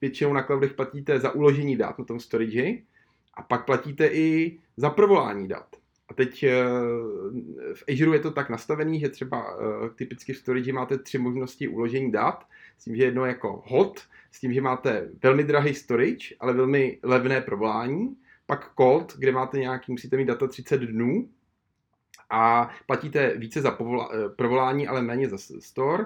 většinou 0.00 0.32
na 0.32 0.42
cloudech 0.42 0.72
platíte 0.72 1.20
za 1.20 1.30
uložení 1.30 1.76
dat 1.76 1.98
na 1.98 2.04
tom 2.04 2.20
storage 2.20 2.74
a 3.34 3.42
pak 3.42 3.66
platíte 3.66 4.06
i 4.06 4.58
za 4.76 4.90
provolání 4.90 5.48
dat. 5.48 5.76
A 6.08 6.14
teď 6.14 6.42
eh, 6.42 6.54
v 7.74 7.84
Azure 7.92 8.16
je 8.16 8.20
to 8.20 8.30
tak 8.30 8.50
nastavený, 8.50 9.00
že 9.00 9.08
třeba 9.08 9.58
typicky 9.94 10.32
v 10.32 10.38
storage 10.38 10.72
máte 10.72 10.98
tři 10.98 11.18
možnosti 11.18 11.68
uložení 11.68 12.12
dat, 12.12 12.44
s 12.78 12.84
tím, 12.84 12.96
že 12.96 13.04
jedno 13.04 13.24
je 13.24 13.28
jako 13.28 13.62
hot, 13.66 14.00
s 14.30 14.40
tím, 14.40 14.52
že 14.52 14.60
máte 14.60 15.08
velmi 15.22 15.44
drahý 15.44 15.74
storage, 15.74 16.34
ale 16.40 16.52
velmi 16.52 16.98
levné 17.02 17.40
provolání, 17.40 18.16
pak 18.46 18.70
cold, 18.76 19.16
kde 19.18 19.32
máte 19.32 19.58
nějaký, 19.58 19.92
musíte 19.92 20.16
mít 20.16 20.24
data 20.24 20.46
30 20.46 20.80
dnů 20.80 21.28
a 22.30 22.70
platíte 22.86 23.34
více 23.36 23.60
za 23.60 23.70
povola, 23.70 24.10
eh, 24.12 24.28
provolání, 24.28 24.88
ale 24.88 25.02
méně 25.02 25.28
za 25.28 25.38
store, 25.60 26.04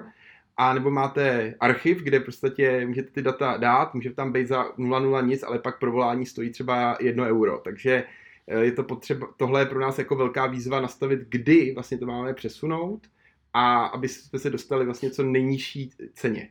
a 0.57 0.73
nebo 0.73 0.91
máte 0.91 1.55
archiv, 1.59 1.97
kde 1.97 2.19
prostě 2.19 2.85
můžete 2.87 3.11
ty 3.11 3.21
data 3.21 3.57
dát, 3.57 3.93
může 3.93 4.13
tam 4.13 4.31
být 4.31 4.47
za 4.47 4.63
0,0 4.77 5.27
nic, 5.27 5.43
ale 5.43 5.59
pak 5.59 5.79
provolání 5.79 6.25
stojí 6.25 6.49
třeba 6.49 6.97
1 7.01 7.27
euro. 7.27 7.57
Takže 7.57 8.03
eh, 8.47 8.59
je 8.59 8.71
to 8.71 8.83
potřeba, 8.83 9.27
tohle 9.37 9.61
je 9.61 9.65
pro 9.65 9.79
nás 9.79 9.97
jako 9.97 10.15
velká 10.15 10.45
výzva 10.45 10.81
nastavit, 10.81 11.19
kdy 11.29 11.71
vlastně 11.73 11.97
to 11.97 12.05
máme 12.05 12.33
přesunout 12.33 13.07
a 13.53 13.85
aby 13.85 14.07
jsme 14.07 14.39
se 14.39 14.49
dostali 14.49 14.85
vlastně 14.85 15.11
co 15.11 15.23
nejnižší 15.23 15.91
ceně. 16.13 16.49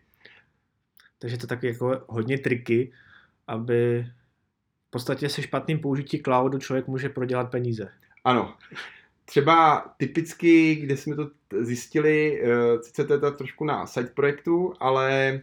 Takže 1.23 1.39
to 1.39 1.47
taky 1.47 1.67
jako 1.67 2.05
hodně 2.09 2.39
triky, 2.39 2.93
aby 3.47 4.07
v 4.89 4.91
podstatě 4.91 5.29
se 5.29 5.43
špatným 5.43 5.79
použití 5.79 6.23
cloudu 6.23 6.59
člověk 6.59 6.87
může 6.87 7.09
prodělat 7.09 7.51
peníze. 7.51 7.89
Ano. 8.25 8.57
třeba 9.25 9.85
typicky, 9.97 10.75
kde 10.75 10.97
jsme 10.97 11.17
to 11.17 11.31
zjistili, 11.61 12.43
uh, 12.43 12.81
sice 12.81 13.05
to 13.05 13.13
je 13.13 13.19
to 13.19 13.31
trošku 13.31 13.65
na 13.65 13.87
side 13.87 14.11
projektu, 14.15 14.75
ale 14.81 15.41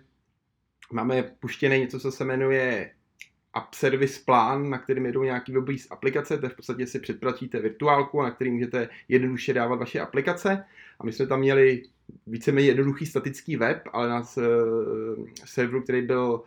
máme 0.91 1.23
puštěné 1.23 1.79
něco, 1.79 1.99
co 1.99 2.11
se 2.11 2.25
jmenuje 2.25 2.91
app 3.53 3.73
service 3.73 4.21
plán, 4.25 4.69
na 4.69 4.77
kterým 4.77 5.05
jedou 5.05 5.23
nějaký 5.23 5.51
webový 5.51 5.77
aplikace, 5.89 6.37
to 6.37 6.45
je 6.45 6.49
v 6.49 6.55
podstatě 6.55 6.87
si 6.87 6.99
předplatíte 6.99 7.59
virtuálku, 7.59 8.21
na 8.21 8.31
který 8.31 8.51
můžete 8.51 8.89
jednoduše 9.07 9.53
dávat 9.53 9.75
vaše 9.75 9.99
aplikace. 9.99 10.65
A 10.99 11.05
my 11.05 11.13
jsme 11.13 11.27
tam 11.27 11.39
měli 11.39 11.83
víceméně 12.27 12.67
jednoduchý 12.67 13.05
statický 13.05 13.55
web, 13.55 13.81
ale 13.93 14.09
na 14.09 14.19
uh, 14.19 15.25
serveru, 15.45 15.81
který 15.81 16.01
byl 16.01 16.43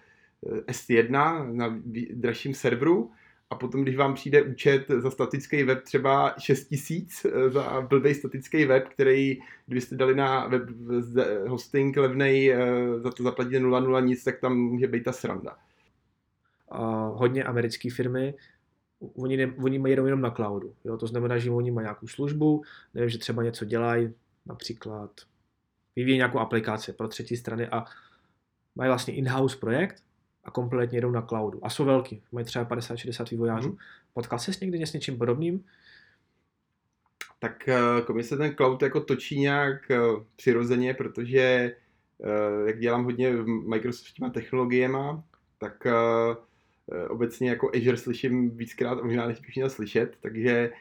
S1 0.66 1.52
na 1.52 1.80
dražším 2.10 2.54
serveru, 2.54 3.10
a 3.52 3.54
potom, 3.54 3.82
když 3.82 3.96
vám 3.96 4.14
přijde 4.14 4.42
účet 4.42 4.88
za 4.88 5.10
statický 5.10 5.62
web 5.62 5.82
třeba 5.82 6.34
6000 6.38 7.24
eh, 7.24 7.50
za 7.50 7.80
blbý 7.80 8.14
statický 8.14 8.64
web, 8.64 8.88
který, 8.88 9.38
kdybyste 9.66 9.96
dali 9.96 10.14
na 10.14 10.46
web 10.46 10.62
hosting 11.46 11.96
levnej, 11.96 12.52
eh, 12.52 13.00
za 13.00 13.10
to 13.10 13.22
zaplatíte 13.22 13.60
0,0 13.60 14.04
nic, 14.04 14.24
tak 14.24 14.40
tam 14.40 14.58
může 14.58 14.86
být 14.86 15.02
ta 15.02 15.12
sranda. 15.12 15.56
A 16.68 17.06
hodně 17.06 17.44
americké 17.44 17.90
firmy, 17.90 18.34
oni, 19.14 19.36
ne, 19.36 19.54
oni 19.64 19.78
mají 19.78 19.94
jenom 19.94 20.20
na 20.20 20.30
cloudu. 20.30 20.74
Jo? 20.84 20.96
To 20.96 21.06
znamená, 21.06 21.38
že 21.38 21.50
oni 21.50 21.70
mají 21.70 21.84
nějakou 21.84 22.06
službu, 22.06 22.62
nevím, 22.94 23.10
že 23.10 23.18
třeba 23.18 23.42
něco 23.42 23.64
dělají, 23.64 24.14
například 24.46 25.10
vyvíjí 25.96 26.16
nějakou 26.16 26.38
aplikaci 26.38 26.92
pro 26.92 27.08
třetí 27.08 27.36
strany 27.36 27.68
a 27.68 27.84
mají 28.74 28.88
vlastně 28.88 29.14
in-house 29.14 29.56
projekt, 29.56 30.02
a 30.44 30.50
kompletně 30.50 30.98
jedou 30.98 31.10
na 31.10 31.22
cloudu. 31.22 31.66
A 31.66 31.70
jsou 31.70 31.84
velký, 31.84 32.22
mají 32.32 32.46
třeba 32.46 32.64
50-60 32.64 33.30
vývojářů. 33.30 33.68
Hmm. 33.68 33.78
Potkal 34.14 34.38
jsi 34.38 34.52
někdy 34.60 34.86
s 34.86 34.92
něčím 34.92 35.18
podobným? 35.18 35.64
Tak 37.38 37.68
eh, 37.68 38.02
komise 38.06 38.36
ten 38.36 38.54
cloud 38.56 38.82
jako 38.82 39.00
točí 39.00 39.40
nějak 39.40 39.90
eh, 39.90 39.98
přirozeně, 40.36 40.94
protože 40.94 41.40
eh, 41.40 42.66
jak 42.66 42.78
dělám 42.78 43.04
hodně 43.04 43.32
Microsoftíma 43.68 44.30
technologiemi, 44.30 44.98
tak 45.58 45.86
obecně 47.08 47.50
jako 47.50 47.70
Azure 47.76 47.96
slyším 47.96 48.56
víckrát 48.56 48.98
a 48.98 49.04
možná 49.04 49.26
než 49.26 49.40
bych 49.40 49.56
měl 49.56 49.70
slyšet, 49.70 50.16
takže 50.20 50.72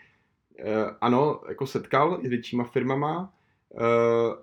ano, 1.01 1.41
jako 1.49 1.67
setkal 1.67 2.19
i 2.21 2.27
s 2.27 2.29
většíma 2.29 2.63
firmama. 2.63 3.33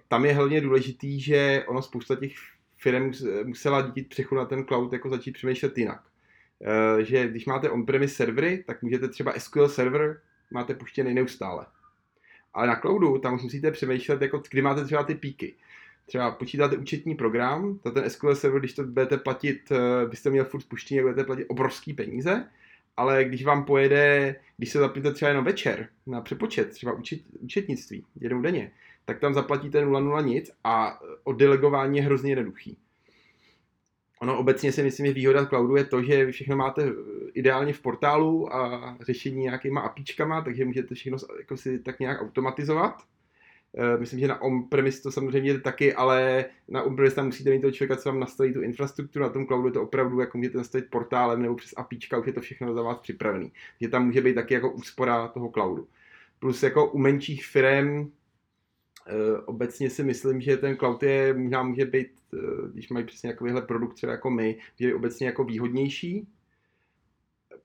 Tam 0.08 0.24
je 0.24 0.32
hlavně 0.32 0.60
důležitý, 0.60 1.20
že 1.20 1.64
ono 1.66 1.82
spousta 1.82 2.16
těch 2.16 2.32
firm 2.76 3.12
musela 3.44 3.82
díky 3.82 4.02
přechodu 4.02 4.38
na 4.38 4.44
ten 4.44 4.64
cloud 4.64 4.92
jako 4.92 5.10
začít 5.10 5.32
přemýšlet 5.32 5.78
jinak. 5.78 6.02
Eh, 6.64 7.04
že 7.04 7.28
když 7.28 7.46
máte 7.46 7.70
on-premise 7.70 8.14
servery, 8.14 8.64
tak 8.66 8.82
můžete 8.82 9.08
třeba 9.08 9.32
SQL 9.38 9.68
server 9.68 10.20
máte 10.50 10.74
puštěný 10.74 11.14
neustále. 11.14 11.66
Ale 12.54 12.66
na 12.66 12.80
cloudu 12.80 13.18
tam 13.18 13.34
už 13.34 13.42
musíte 13.42 13.70
přemýšlet, 13.70 14.22
jako 14.22 14.42
kdy 14.50 14.62
máte 14.62 14.84
třeba 14.84 15.02
ty 15.02 15.14
píky. 15.14 15.54
Třeba 16.06 16.30
počítáte 16.30 16.76
účetní 16.76 17.14
program, 17.14 17.78
to 17.78 17.90
ten 17.90 18.10
SQL 18.10 18.34
server, 18.34 18.60
když 18.60 18.72
to 18.72 18.84
budete 18.84 19.16
platit, 19.16 19.72
eh, 19.72 20.06
byste 20.06 20.30
měl 20.30 20.44
furt 20.44 20.60
spuštění, 20.60 21.00
budete 21.00 21.24
platit 21.24 21.46
obrovský 21.48 21.94
peníze, 21.94 22.48
ale 22.96 23.24
když 23.24 23.44
vám 23.44 23.64
pojede, 23.64 24.36
když 24.56 24.70
se 24.70 24.78
zapnete 24.78 25.12
třeba 25.12 25.28
jenom 25.28 25.44
večer 25.44 25.88
na 26.06 26.20
přepočet, 26.20 26.70
třeba 26.70 26.92
účet, 26.92 27.20
účetnictví, 27.40 28.04
jednou 28.20 28.42
denně, 28.42 28.70
tak 29.08 29.20
tam 29.20 29.34
zaplatíte 29.34 29.84
0,0 29.84 30.24
nic 30.24 30.50
a 30.64 31.00
oddelegování 31.24 31.98
je 31.98 32.04
hrozně 32.04 32.32
jednoduchý. 32.32 32.78
Ono 34.20 34.38
obecně 34.38 34.72
si 34.72 34.82
myslím, 34.82 35.06
že 35.06 35.12
výhoda 35.12 35.46
cloudu 35.46 35.76
je 35.76 35.84
to, 35.84 36.02
že 36.02 36.32
všechno 36.32 36.56
máte 36.56 36.92
ideálně 37.34 37.72
v 37.72 37.80
portálu 37.80 38.54
a 38.54 38.96
řešení 39.00 39.42
nějakýma 39.42 39.80
apíčkama, 39.80 40.42
takže 40.42 40.64
můžete 40.64 40.94
všechno 40.94 41.18
jako 41.38 41.56
si 41.56 41.78
tak 41.78 42.00
nějak 42.00 42.22
automatizovat. 42.22 43.02
Eh, 43.76 43.98
myslím, 43.98 44.20
že 44.20 44.28
na 44.28 44.42
on-premise 44.42 45.02
to 45.02 45.12
samozřejmě 45.12 45.50
je 45.50 45.60
taky, 45.60 45.94
ale 45.94 46.44
na 46.68 46.82
on-premise 46.82 47.16
tam 47.16 47.26
musíte 47.26 47.50
mít 47.50 47.60
toho 47.60 47.72
člověka, 47.72 48.02
co 48.02 48.08
vám 48.08 48.20
nastaví 48.20 48.52
tu 48.52 48.62
infrastrukturu, 48.62 49.22
na 49.22 49.28
tom 49.28 49.46
cloudu 49.46 49.68
je 49.68 49.72
to 49.72 49.82
opravdu, 49.82 50.20
jako 50.20 50.38
můžete 50.38 50.58
nastavit 50.58 50.90
portálem 50.90 51.42
nebo 51.42 51.54
přes 51.54 51.74
apíčka, 51.76 52.18
už 52.18 52.26
je 52.26 52.32
to 52.32 52.40
všechno 52.40 52.74
za 52.74 52.82
vás 52.82 52.98
připravený. 52.98 53.52
Že 53.80 53.88
tam 53.88 54.06
může 54.06 54.20
být 54.20 54.34
taky 54.34 54.54
jako 54.54 54.70
úspora 54.70 55.28
toho 55.28 55.48
cloudu. 55.48 55.88
Plus 56.38 56.62
jako 56.62 56.90
u 56.90 56.98
menších 56.98 57.46
firm 57.46 58.10
obecně 59.44 59.90
si 59.90 60.04
myslím, 60.04 60.40
že 60.40 60.56
ten 60.56 60.76
cloud 60.76 61.02
je, 61.02 61.34
možná 61.34 61.62
může 61.62 61.84
být, 61.84 62.08
eh, 62.34 62.38
když 62.72 62.88
mají 62.88 63.06
přesně 63.06 63.30
takovýhle 63.30 63.62
produkt 63.62 63.94
třeba 63.94 64.12
jako 64.12 64.30
my, 64.30 64.58
je 64.78 64.94
obecně 64.94 65.26
jako 65.26 65.44
výhodnější, 65.44 66.28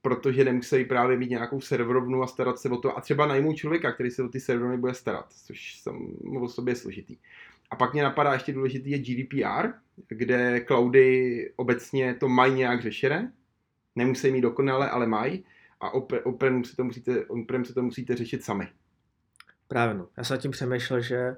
protože 0.01 0.45
nemusí 0.45 0.85
právě 0.85 1.17
mít 1.17 1.29
nějakou 1.29 1.61
serverovnu 1.61 2.23
a 2.23 2.27
starat 2.27 2.59
se 2.59 2.69
o 2.69 2.77
to 2.77 2.97
a 2.97 3.01
třeba 3.01 3.25
najmou 3.25 3.53
člověka, 3.53 3.91
který 3.91 4.11
se 4.11 4.23
o 4.23 4.27
ty 4.27 4.39
serverovny 4.39 4.77
bude 4.77 4.93
starat, 4.93 5.33
což 5.33 5.79
samo 5.79 6.09
o 6.41 6.49
sobě 6.49 6.71
je 6.71 6.75
složitý. 6.75 7.17
A 7.69 7.75
pak 7.75 7.93
mě 7.93 8.03
napadá 8.03 8.33
ještě 8.33 8.53
důležitý 8.53 8.91
je 8.91 8.99
GDPR, 8.99 9.67
kde 10.07 10.65
cloudy 10.67 11.51
obecně 11.55 12.13
to 12.13 12.29
mají 12.29 12.53
nějak 12.53 12.81
řešené, 12.81 13.33
nemusí 13.95 14.31
mít 14.31 14.41
dokonale, 14.41 14.89
ale 14.89 15.07
mají 15.07 15.45
a 15.79 15.93
on-prem 16.23 16.63
si 16.63 16.75
to 16.75 16.83
musíte, 16.83 17.25
on 17.25 17.65
si 17.65 17.73
to 17.73 17.83
musíte 17.83 18.15
řešit 18.15 18.43
sami. 18.43 18.67
Právě 19.67 19.95
no. 19.95 20.07
Já 20.17 20.23
jsem 20.23 20.37
tím 20.37 20.51
přemýšlel, 20.51 21.01
že 21.01 21.35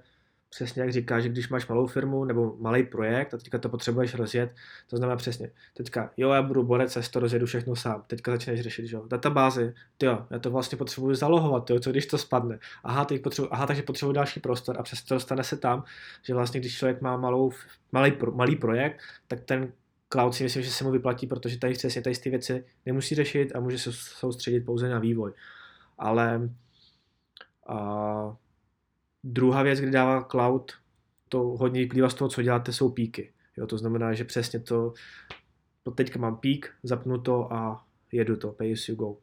přesně 0.50 0.82
jak 0.82 0.91
říkáš, 0.91 1.24
že 1.24 1.29
když 1.29 1.50
máš 1.50 1.67
malou 1.67 1.88
firmu 1.88 2.25
nebo 2.25 2.55
malý 2.60 2.84
projekt 2.84 3.34
a 3.34 3.38
teďka 3.38 3.58
to 3.58 3.70
potřebuješ 3.70 4.13
rozjet, 4.13 4.51
to 4.88 4.98
znamená 4.98 5.17
přesně, 5.17 5.51
teďka, 5.74 6.12
jo, 6.17 6.29
já 6.32 6.41
budu 6.41 6.63
borec, 6.63 6.96
já 6.96 7.01
to 7.12 7.20
rozjedu 7.20 7.46
všechno 7.46 7.75
sám, 7.75 8.03
teďka 8.08 8.32
začneš 8.32 8.62
řešit, 8.62 8.88
že 8.88 8.96
jo, 8.96 9.08
databázy, 9.08 9.74
jo, 10.03 10.27
já 10.29 10.39
to 10.39 10.51
vlastně 10.51 10.77
potřebuji 10.77 11.15
zalohovat, 11.15 11.70
jo, 11.70 11.79
co 11.79 11.91
když 11.91 12.05
to 12.05 12.17
spadne, 12.17 12.60
aha, 12.84 13.05
teď 13.05 13.22
potřebuji, 13.22 13.48
aha, 13.51 13.67
takže 13.67 13.84
potřebuji 13.84 14.12
další 14.12 14.39
prostor 14.39 14.75
a 14.79 14.84
přesto 14.84 15.13
dostane 15.13 15.44
se 15.44 15.58
tam, 15.58 15.84
že 16.24 16.34
vlastně 16.34 16.60
když 16.60 16.77
člověk 16.77 17.01
má 17.01 17.17
malou, 17.17 17.51
malý, 17.91 18.13
malý 18.34 18.55
projekt, 18.55 19.01
tak 19.27 19.39
ten 19.39 19.72
cloud 20.10 20.36
si 20.36 20.44
myslím, 20.44 20.63
že 20.63 20.72
se 20.72 20.84
mu 20.84 20.91
vyplatí, 20.91 21.27
protože 21.27 21.60
tady 21.60 21.74
přesně 21.74 22.01
tady 22.01 22.15
ty 22.15 22.29
věci 22.29 22.65
nemusí 22.86 23.15
řešit 23.15 23.55
a 23.55 23.60
může 23.60 23.79
se 23.79 23.94
soustředit 23.94 24.60
pouze 24.60 24.89
na 24.89 25.00
vývoj. 25.00 25.32
Ale 25.98 26.50
a 27.66 28.38
druhá 29.24 29.64
věc, 29.64 29.80
kdy 29.80 29.92
dává 29.92 30.24
cloud, 30.24 30.72
to 31.30 31.40
hodně 31.40 31.82
vyplývá 31.82 32.10
z 32.10 32.14
toho, 32.14 32.30
co 32.30 32.42
děláte, 32.42 32.74
jsou 32.74 32.90
píky. 32.90 33.34
Jo, 33.58 33.68
to 33.68 33.78
znamená, 33.78 34.14
že 34.14 34.24
přesně 34.24 34.60
to, 34.60 34.94
to 35.84 35.92
teďka 35.92 36.20
mám 36.20 36.38
pík, 36.38 36.74
zapnu 36.84 37.22
to 37.22 37.54
a 37.54 37.86
jedu 38.12 38.38
to, 38.38 38.52
pay 38.52 38.74
as 38.74 38.90
you 38.90 38.96
go. 38.96 39.18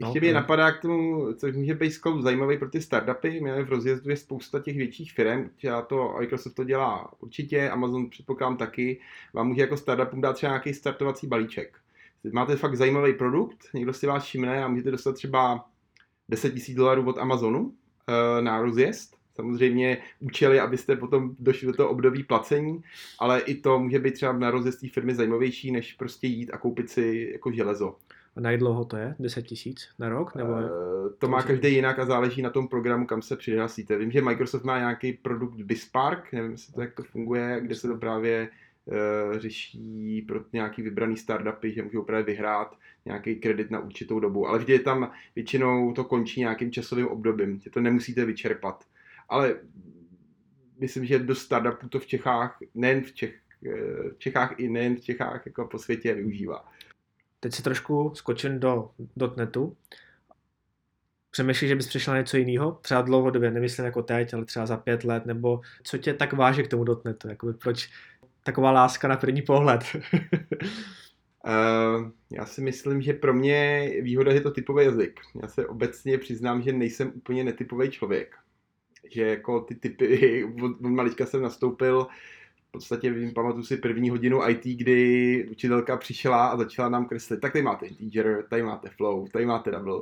No, 0.00 0.08
Ještě 0.08 0.20
mě 0.20 0.32
no. 0.32 0.40
napadá 0.40 0.72
k 0.72 0.82
tomu, 0.82 1.32
což 1.32 1.56
může 1.56 1.74
být 1.74 1.90
skvělý 1.90 2.22
zajímavý 2.22 2.58
pro 2.58 2.70
ty 2.70 2.80
startupy. 2.80 3.40
Měli 3.40 3.64
v 3.64 3.68
rozjezdu 3.68 4.10
je 4.10 4.16
spousta 4.16 4.60
těch 4.60 4.76
větších 4.76 5.12
firm, 5.12 5.50
já 5.62 5.82
to, 5.82 6.14
Microsoft 6.18 6.54
to 6.54 6.64
dělá 6.64 7.12
určitě, 7.22 7.70
Amazon 7.70 8.10
předpokládám 8.10 8.56
taky. 8.56 9.00
Vám 9.32 9.48
může 9.48 9.60
jako 9.60 9.76
startupům 9.76 10.20
dát 10.20 10.32
třeba 10.32 10.52
nějaký 10.52 10.74
startovací 10.74 11.26
balíček. 11.26 11.78
Máte 12.32 12.56
fakt 12.56 12.76
zajímavý 12.76 13.12
produkt, 13.12 13.58
někdo 13.74 13.92
si 13.92 14.06
vás 14.06 14.24
všimne 14.24 14.64
a 14.64 14.68
můžete 14.68 14.90
dostat 14.90 15.14
třeba 15.14 15.66
10 16.28 16.54
000 16.54 16.64
dolarů 16.76 17.08
od 17.08 17.18
Amazonu 17.18 17.60
uh, 17.60 17.74
na 18.40 18.62
rozjezd. 18.62 19.14
Samozřejmě 19.34 19.98
účely, 20.20 20.60
abyste 20.60 20.96
potom 20.96 21.36
došli 21.38 21.66
do 21.66 21.72
toho 21.72 21.90
období 21.90 22.22
placení, 22.22 22.82
ale 23.18 23.40
i 23.40 23.54
to 23.54 23.78
může 23.78 23.98
být 23.98 24.14
třeba 24.14 24.32
na 24.32 24.50
rozjezd 24.50 24.80
té 24.80 24.88
firmy 24.88 25.14
zajímavější, 25.14 25.72
než 25.72 25.92
prostě 25.92 26.26
jít 26.26 26.50
a 26.52 26.58
koupit 26.58 26.90
si 26.90 27.30
jako 27.32 27.52
železo. 27.52 27.96
A 28.36 28.40
na 28.40 28.56
dlouho 28.56 28.84
to 28.84 28.96
je? 28.96 29.14
10 29.18 29.42
tisíc 29.42 29.88
na 29.98 30.08
rok? 30.08 30.34
Nebo... 30.34 30.52
Uh, 30.52 30.60
to 31.18 31.28
má 31.28 31.42
každý 31.42 31.74
jinak 31.74 31.98
a 31.98 32.06
záleží 32.06 32.42
na 32.42 32.50
tom 32.50 32.68
programu, 32.68 33.06
kam 33.06 33.22
se 33.22 33.36
přihlásíte. 33.36 33.98
Vím, 33.98 34.10
že 34.10 34.22
Microsoft 34.22 34.64
má 34.64 34.78
nějaký 34.78 35.12
produkt 35.12 35.60
Bispark, 35.60 36.32
nevím, 36.32 36.50
jestli 36.50 36.72
to 36.72 36.80
jak 36.80 36.94
to 36.94 37.02
funguje, 37.02 37.60
kde 37.60 37.74
se 37.74 37.88
to 37.88 37.96
právě 37.96 38.48
řeší 39.38 40.22
pro 40.22 40.44
nějaký 40.52 40.82
vybraný 40.82 41.16
startupy, 41.16 41.72
že 41.72 41.82
můžou 41.82 42.02
právě 42.02 42.24
vyhrát 42.24 42.78
nějaký 43.04 43.36
kredit 43.36 43.70
na 43.70 43.80
určitou 43.80 44.20
dobu. 44.20 44.48
Ale 44.48 44.58
vždy 44.58 44.72
je 44.72 44.80
tam, 44.80 45.12
většinou 45.36 45.92
to 45.92 46.04
končí 46.04 46.40
nějakým 46.40 46.72
časovým 46.72 47.08
obdobím, 47.08 47.60
že 47.60 47.70
to 47.70 47.80
nemusíte 47.80 48.24
vyčerpat. 48.24 48.84
Ale 49.28 49.56
myslím, 50.78 51.06
že 51.06 51.18
do 51.18 51.34
startupů 51.34 51.88
to 51.88 52.00
v 52.00 52.06
Čechách, 52.06 52.58
nejen 52.74 53.00
v, 53.00 53.12
Čech, 53.12 53.40
eh, 53.66 54.10
v 54.10 54.18
Čechách 54.18 54.54
i 54.58 54.68
nejen 54.68 54.96
v 54.96 55.00
Čechách, 55.00 55.46
jako 55.46 55.64
po 55.64 55.78
světě 55.78 56.14
využívá. 56.14 56.64
Teď 57.40 57.54
si 57.54 57.62
trošku 57.62 58.12
skočím 58.14 58.60
do 58.60 58.90
dotnetu. 59.16 59.76
Přemýšlíš, 61.30 61.68
že 61.68 61.76
bys 61.76 61.88
přišla 61.88 62.16
něco 62.16 62.36
jiného? 62.36 62.78
Třeba 62.82 63.02
dlouhodobě, 63.02 63.50
nemyslím 63.50 63.84
jako 63.84 64.02
teď, 64.02 64.34
ale 64.34 64.44
třeba 64.44 64.66
za 64.66 64.76
pět 64.76 65.04
let, 65.04 65.26
nebo 65.26 65.60
co 65.82 65.98
tě 65.98 66.14
tak 66.14 66.32
váže 66.32 66.62
k 66.62 66.68
tomu 66.68 66.84
dotnetu? 66.84 67.28
Jakoby 67.28 67.52
proč 67.52 67.90
taková 68.44 68.70
láska 68.70 69.08
na 69.08 69.16
první 69.16 69.42
pohled? 69.42 69.84
Uh, 71.46 72.10
já 72.30 72.46
si 72.46 72.60
myslím, 72.60 73.02
že 73.02 73.12
pro 73.12 73.34
mě 73.34 73.90
výhoda 74.02 74.32
je 74.32 74.40
to 74.40 74.50
typový 74.50 74.84
jazyk. 74.84 75.20
Já 75.42 75.48
se 75.48 75.66
obecně 75.66 76.18
přiznám, 76.18 76.62
že 76.62 76.72
nejsem 76.72 77.12
úplně 77.14 77.44
netypový 77.44 77.90
člověk. 77.90 78.36
Že 79.10 79.22
jako 79.22 79.60
ty 79.60 79.74
typy, 79.74 80.44
od, 80.62 80.70
od 80.70 80.90
malička 80.90 81.26
jsem 81.26 81.42
nastoupil, 81.42 82.06
v 82.68 82.72
podstatě 82.72 83.10
vím, 83.10 83.34
pamatuju 83.34 83.64
si 83.64 83.76
první 83.76 84.10
hodinu 84.10 84.48
IT, 84.48 84.64
kdy 84.64 85.48
učitelka 85.50 85.96
přišla 85.96 86.46
a 86.46 86.56
začala 86.56 86.88
nám 86.88 87.06
kreslit. 87.06 87.40
Tak 87.40 87.52
tady 87.52 87.62
máte 87.62 87.86
integer, 87.86 88.44
tady 88.50 88.62
máte 88.62 88.88
flow, 88.88 89.28
tady 89.28 89.46
máte 89.46 89.70
double. 89.70 90.00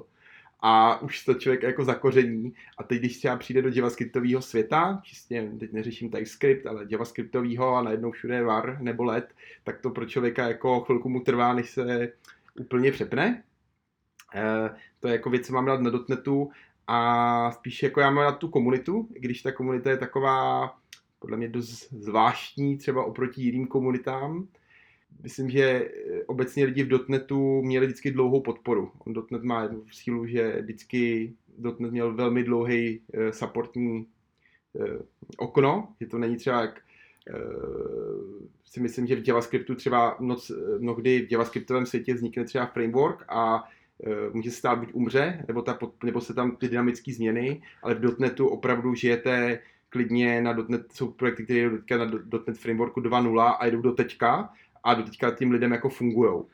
A 0.63 1.01
už 1.03 1.25
to 1.25 1.35
člověk 1.35 1.63
jako 1.63 1.85
zakoření. 1.85 2.55
A 2.79 2.83
teď, 2.83 2.99
když 2.99 3.19
třeba 3.19 3.37
přijde 3.37 3.63
do 3.63 3.71
javascriptového 3.73 4.43
světa, 4.43 5.01
čistě, 5.03 5.53
teď 5.61 5.73
neřeším 5.73 6.11
TypeScript, 6.11 6.67
ale 6.67 6.87
javascriptového 6.89 7.75
a 7.75 7.83
najednou 7.83 8.11
všude 8.11 8.35
je 8.35 8.45
var 8.45 8.79
nebo 8.81 9.05
let, 9.05 9.35
tak 9.65 9.81
to 9.81 9.91
pro 9.91 10.07
člověka 10.07 10.49
jako 10.49 10.81
chvilku 10.81 11.09
mu 11.09 11.21
trvá, 11.21 11.55
než 11.55 11.71
se 11.71 12.13
úplně 12.61 12.93
přepne. 12.93 13.43
E, 14.35 14.71
to 15.01 15.09
je 15.09 15.13
jako 15.13 15.31
věc, 15.31 15.47
co 15.47 15.53
mám 15.53 15.67
rád 15.67 15.81
na 15.81 15.91
dotnetu 15.91 16.51
a 16.87 17.51
spíš 17.51 17.83
jako 17.83 18.01
já 18.01 18.11
mám 18.11 18.25
rád 18.25 18.39
tu 18.39 18.49
komunitu, 18.49 19.09
když 19.11 19.43
ta 19.43 19.53
komunita 19.53 19.91
je 19.91 19.97
taková 19.97 20.69
podle 21.19 21.37
mě 21.37 21.49
dost 21.49 21.93
zvláštní 21.93 22.79
třeba 22.79 23.05
oproti 23.05 23.43
jiným 23.43 23.67
komunitám. 23.67 24.49
Myslím, 25.23 25.51
že 25.51 25.91
obecně 26.27 26.65
lidi 26.65 26.83
v 26.83 26.89
dotnetu 26.89 27.63
měli 27.63 27.87
vždycky 27.87 28.11
dlouhou 28.11 28.41
podporu. 28.41 28.91
Dotnet 29.07 29.43
má 29.43 29.63
jednu 29.63 29.85
sílu, 29.91 30.27
že 30.27 30.63
vždycky 30.63 31.33
dotnet 31.59 31.93
měl 31.93 32.15
velmi 32.15 32.45
dlouhý 32.45 33.01
eh, 33.15 33.33
supportní 33.33 34.07
eh, 34.81 34.99
okno, 35.37 35.89
že 36.01 36.07
to 36.07 36.19
není 36.19 36.37
třeba 36.37 36.61
jak 36.61 36.81
eh, 37.29 37.33
si 38.65 38.81
myslím, 38.81 39.07
že 39.07 39.17
v 39.17 39.29
JavaScriptu 39.29 39.75
třeba 39.75 40.17
noc, 40.21 40.53
mnohdy 40.79 41.27
v 41.27 41.33
JavaScriptovém 41.33 41.87
světě 41.87 42.15
vznikne 42.15 42.45
třeba 42.45 42.67
framework 42.67 43.25
a 43.29 43.69
může 44.33 44.51
se 44.51 44.57
stát 44.57 44.79
buď 44.79 44.89
umře, 44.93 45.45
nebo, 45.49 45.63
ta, 45.63 45.79
nebo 46.05 46.21
se 46.21 46.35
tam 46.35 46.57
ty 46.57 46.69
dynamické 46.69 47.13
změny, 47.13 47.63
ale 47.83 47.95
v 47.95 48.01
dotnetu 48.01 48.49
opravdu 48.49 48.95
žijete 48.95 49.61
klidně 49.89 50.43
na 50.43 50.57
.NET, 50.69 50.93
jsou 50.93 51.11
projekty, 51.11 51.45
které 51.45 51.61
jdou 51.61 51.79
na 51.99 52.05
.NET 52.47 52.59
Frameworku 52.59 53.01
2.0 53.01 53.57
a 53.59 53.67
jdou 53.67 53.81
do 53.81 53.93
teďka 53.93 54.53
a 54.85 54.95
do 54.95 55.03
teďka 55.03 55.31
tím 55.31 55.51
lidem 55.51 55.73
jako 55.73 55.89
fungujou. 55.89 56.49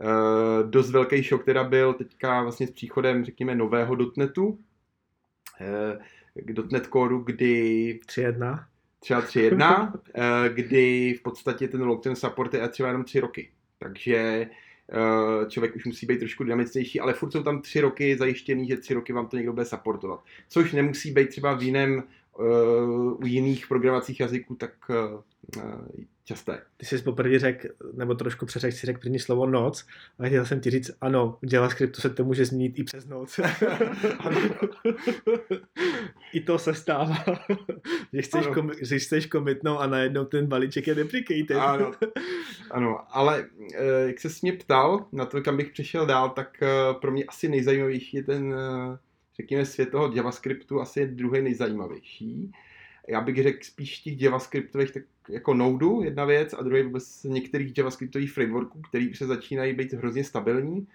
Uh, 0.00 0.70
dost 0.70 0.90
velký 0.90 1.22
šok 1.22 1.44
teda 1.44 1.64
byl 1.64 1.92
teďka 1.92 2.42
vlastně 2.42 2.66
s 2.66 2.70
příchodem, 2.70 3.24
řekněme, 3.24 3.54
nového 3.54 3.96
.NETu, 4.16 4.46
uh, 4.46 4.56
k 6.34 6.72
.NET 6.72 6.86
Core, 6.86 7.16
kdy... 7.24 8.00
3.1. 8.06 8.64
Třeba 9.00 9.22
3.1, 9.22 9.92
uh, 9.94 10.54
kdy 10.54 11.14
v 11.18 11.22
podstatě 11.22 11.68
ten 11.68 11.82
long-term 11.82 12.16
support 12.16 12.54
je 12.54 12.68
třeba 12.68 12.88
jenom 12.88 13.04
3 13.04 13.20
roky. 13.20 13.50
Takže 13.78 14.46
uh, 14.94 15.48
člověk 15.48 15.76
už 15.76 15.84
musí 15.84 16.06
být 16.06 16.18
trošku 16.18 16.44
dynamičtější, 16.44 17.00
ale 17.00 17.12
furt 17.12 17.30
jsou 17.30 17.42
tam 17.42 17.62
tři 17.62 17.80
roky 17.80 18.16
zajištěný, 18.16 18.68
že 18.68 18.76
tři 18.76 18.94
roky 18.94 19.12
vám 19.12 19.26
to 19.26 19.36
někdo 19.36 19.52
bude 19.52 19.64
supportovat. 19.64 20.24
Což 20.48 20.72
nemusí 20.72 21.12
být 21.12 21.28
třeba 21.28 21.54
v 21.54 21.62
jiném 21.62 22.02
u 22.38 23.26
jiných 23.26 23.66
programovacích 23.66 24.20
jazyků 24.20 24.54
tak 24.54 24.72
uh, 24.88 25.20
časté. 26.24 26.62
Ty 26.76 26.86
jsi 26.86 26.98
poprvé 26.98 27.38
řekl, 27.38 27.68
nebo 27.92 28.14
trošku 28.14 28.46
přeřekl 28.46 28.76
si 28.76 28.86
řekl 28.86 29.00
první 29.00 29.18
slovo 29.18 29.46
noc 29.46 29.86
a 30.18 30.26
chtěl 30.26 30.46
jsem 30.46 30.60
ti 30.60 30.70
říct, 30.70 30.90
ano, 31.00 31.38
v 31.42 31.54
JavaScriptu 31.54 32.00
se 32.00 32.10
to 32.10 32.24
může 32.24 32.44
změnit 32.44 32.78
i 32.78 32.84
přes 32.84 33.06
noc. 33.06 33.40
I 36.32 36.40
to 36.40 36.58
se 36.58 36.74
stává. 36.74 37.24
že, 38.12 38.22
chceš 38.22 38.46
ano. 38.46 38.54
Komi- 38.54 38.84
že 38.84 38.98
chceš 38.98 39.26
komitnout 39.26 39.80
a 39.80 39.86
najednou 39.86 40.24
ten 40.24 40.46
balíček 40.46 40.86
je 40.86 40.94
deprecated. 40.94 41.56
ano, 41.56 41.92
ano, 42.70 42.98
ale 43.10 43.46
jak 44.06 44.20
se 44.20 44.28
mě 44.42 44.52
ptal 44.52 45.06
na 45.12 45.26
to, 45.26 45.42
kam 45.42 45.56
bych 45.56 45.70
přešel 45.70 46.06
dál, 46.06 46.30
tak 46.30 46.62
pro 47.00 47.12
mě 47.12 47.24
asi 47.24 47.48
nejzajímavější 47.48 48.16
je 48.16 48.22
ten 48.22 48.54
řekněme, 49.42 49.66
svět 49.66 49.90
toho 49.90 50.12
JavaScriptu 50.14 50.80
asi 50.80 51.00
je 51.00 51.06
druhý 51.06 51.42
nejzajímavější. 51.42 52.52
Já 53.08 53.20
bych 53.20 53.42
řekl 53.42 53.58
spíš 53.62 53.98
těch 53.98 54.20
JavaScriptových 54.20 54.92
tak 54.92 55.02
jako 55.28 55.54
Node, 55.54 56.04
jedna 56.04 56.24
věc, 56.24 56.54
a 56.58 56.62
druhý 56.62 56.82
vůbec 56.82 57.24
některých 57.24 57.78
JavaScriptových 57.78 58.32
frameworků, 58.32 58.80
který 58.80 59.14
se 59.14 59.26
začínají 59.26 59.72
být 59.72 59.92
hrozně 59.92 60.24
stabilní. 60.24 60.86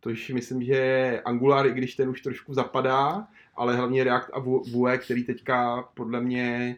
Tož 0.00 0.30
myslím, 0.30 0.62
že 0.62 1.20
Angular, 1.24 1.66
i 1.66 1.72
když 1.72 1.94
ten 1.94 2.08
už 2.08 2.20
trošku 2.20 2.54
zapadá, 2.54 3.28
ale 3.54 3.76
hlavně 3.76 4.04
React 4.04 4.30
a 4.32 4.38
Vue, 4.38 4.98
který 4.98 5.24
teďka 5.24 5.82
podle 5.94 6.20
mě 6.20 6.76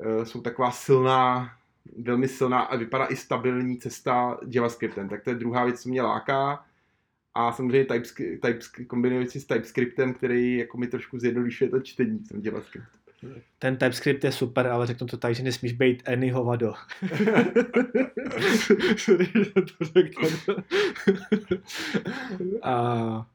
eh, 0.00 0.26
jsou 0.26 0.40
taková 0.40 0.70
silná, 0.70 1.50
velmi 1.98 2.28
silná 2.28 2.60
a 2.60 2.76
vypadá 2.76 3.06
i 3.06 3.16
stabilní 3.16 3.78
cesta 3.78 4.38
JavaScriptem. 4.48 5.08
Tak 5.08 5.24
to 5.24 5.30
je 5.30 5.36
druhá 5.36 5.64
věc, 5.64 5.82
co 5.82 5.88
mě 5.88 6.02
láká 6.02 6.64
a 7.34 7.52
samozřejmě 7.52 7.84
TypeScript, 7.84 8.46
TypeScript 8.46 8.88
kombinuje 8.88 9.30
si 9.30 9.40
s 9.40 9.46
TypeScriptem, 9.46 10.14
který 10.14 10.58
jako 10.58 10.78
mi 10.78 10.86
trošku 10.86 11.18
zjednodušuje 11.18 11.70
to 11.70 11.80
čtení 11.80 12.18
v 12.18 12.28
tom 12.28 12.40
JavaScript. 12.44 12.88
Ten 13.58 13.76
TypeScript 13.76 14.24
je 14.24 14.32
super, 14.32 14.66
ale 14.66 14.86
řeknu 14.86 15.06
to 15.06 15.16
tak, 15.16 15.34
že 15.34 15.42
nesmíš 15.42 15.72
být 15.72 16.08
any 16.08 16.30
hovado. 16.30 16.74
A 22.62 23.26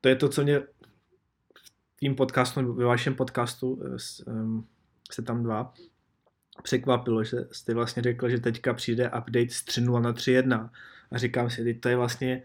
to 0.00 0.08
je 0.08 0.16
to, 0.16 0.28
co 0.28 0.42
mě 0.42 0.60
v 0.60 2.00
tím 2.00 2.14
podcastu, 2.14 2.72
ve 2.72 2.84
vašem 2.84 3.14
podcastu 3.14 3.82
se 5.10 5.22
tam 5.22 5.42
dva 5.42 5.74
překvapilo, 6.62 7.24
že 7.24 7.36
jste 7.52 7.74
vlastně 7.74 8.02
řekl, 8.02 8.28
že 8.28 8.38
teďka 8.38 8.74
přijde 8.74 9.06
update 9.06 9.50
z 9.50 9.64
3.0 9.64 10.00
na 10.00 10.12
3.1 10.12 10.70
a 11.12 11.18
říkám 11.18 11.50
si, 11.50 11.74
to 11.74 11.88
je 11.88 11.96
vlastně 11.96 12.42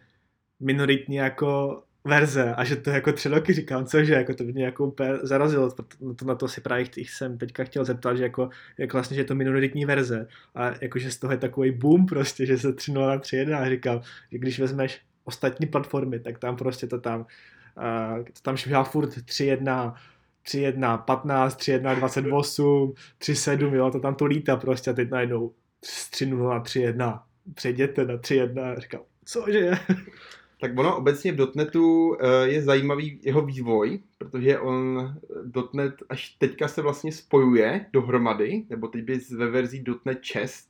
minoritní 0.60 1.15
jako 1.15 1.82
verze 2.06 2.54
a 2.56 2.63
že 2.63 2.76
to 2.76 2.89
jako 2.89 3.12
tři 3.12 3.30
roky 3.30 3.54
říkám, 3.54 3.86
cože, 3.86 4.13
jako 4.13 4.34
to 4.34 4.44
mě 4.44 4.65
jako 4.65 4.86
úplně 4.86 5.18
zarazilo, 5.22 5.76
na 6.02 6.13
to, 6.13 6.26
na 6.26 6.36
to 6.36 6.48
si 6.48 6.62
právě 6.62 6.86
jsem 6.96 7.38
teďka 7.38 7.63
chtěl 7.63 7.86
zeptat, 7.86 8.18
že 8.18 8.24
jako, 8.24 8.50
jako 8.78 8.98
vlastně, 8.98 9.15
že 9.15 9.22
je 9.22 9.26
to 9.26 9.36
minoritní 9.36 9.86
verze 9.86 10.28
a 10.56 10.72
jako, 10.82 11.00
že 11.00 11.12
z 11.12 11.18
toho 11.18 11.34
je 11.34 11.38
takový 11.38 11.72
boom 11.72 12.06
prostě, 12.06 12.46
že 12.46 12.58
se 12.58 12.76
3.0 12.76 13.08
na 13.08 13.18
3.1 13.18 13.62
a 13.62 13.70
říkám, 13.70 14.02
že 14.32 14.38
když 14.38 14.60
vezmeš 14.60 15.02
ostatní 15.24 15.68
platformy, 15.68 16.20
tak 16.20 16.39
tam 16.39 16.56
prostě 16.56 16.88
to 16.88 17.00
tam, 17.00 17.20
uh, 17.20 18.24
to 18.24 18.41
tam 18.41 18.58
švihá 18.58 18.84
furt 18.84 19.10
3.1, 19.10 19.94
3.1, 20.46 20.98
15, 20.98 21.60
3.1, 21.60 21.96
28, 21.96 22.94
3.7, 23.20 23.74
jo, 23.74 23.91
to 23.91 24.00
tam 24.00 24.15
to 24.15 24.26
lítá 24.26 24.58
prostě 24.58 24.91
a 24.91 24.94
teď 24.94 25.10
najednou 25.10 25.54
z 25.84 26.12
3.0 26.12 26.48
na 26.48 26.60
3.1, 26.60 27.22
přejděte 27.54 28.06
na 28.06 28.13
3.1 28.13 28.63
a 28.63 28.80
říkám, 28.80 29.02
cože? 29.26 29.72
Tak 30.60 30.78
ono 30.78 30.98
obecně 30.98 31.32
v 31.32 31.36
dotnetu 31.36 32.18
eh, 32.20 32.48
je 32.48 32.62
zajímavý 32.62 33.20
jeho 33.24 33.41
vývoj, 33.41 34.00
protože 34.18 34.60
on 34.60 35.13
dotnet 35.44 35.94
až 36.10 36.30
teďka 36.30 36.68
se 36.68 36.82
vlastně 36.82 37.12
spojuje 37.12 37.86
dohromady, 37.94 38.65
nebo 38.70 38.88
teď 38.88 39.04
bys 39.04 39.32
ve 39.32 39.50
verzi 39.50 39.80
dotnet 39.80 40.20
chest, 40.32 40.70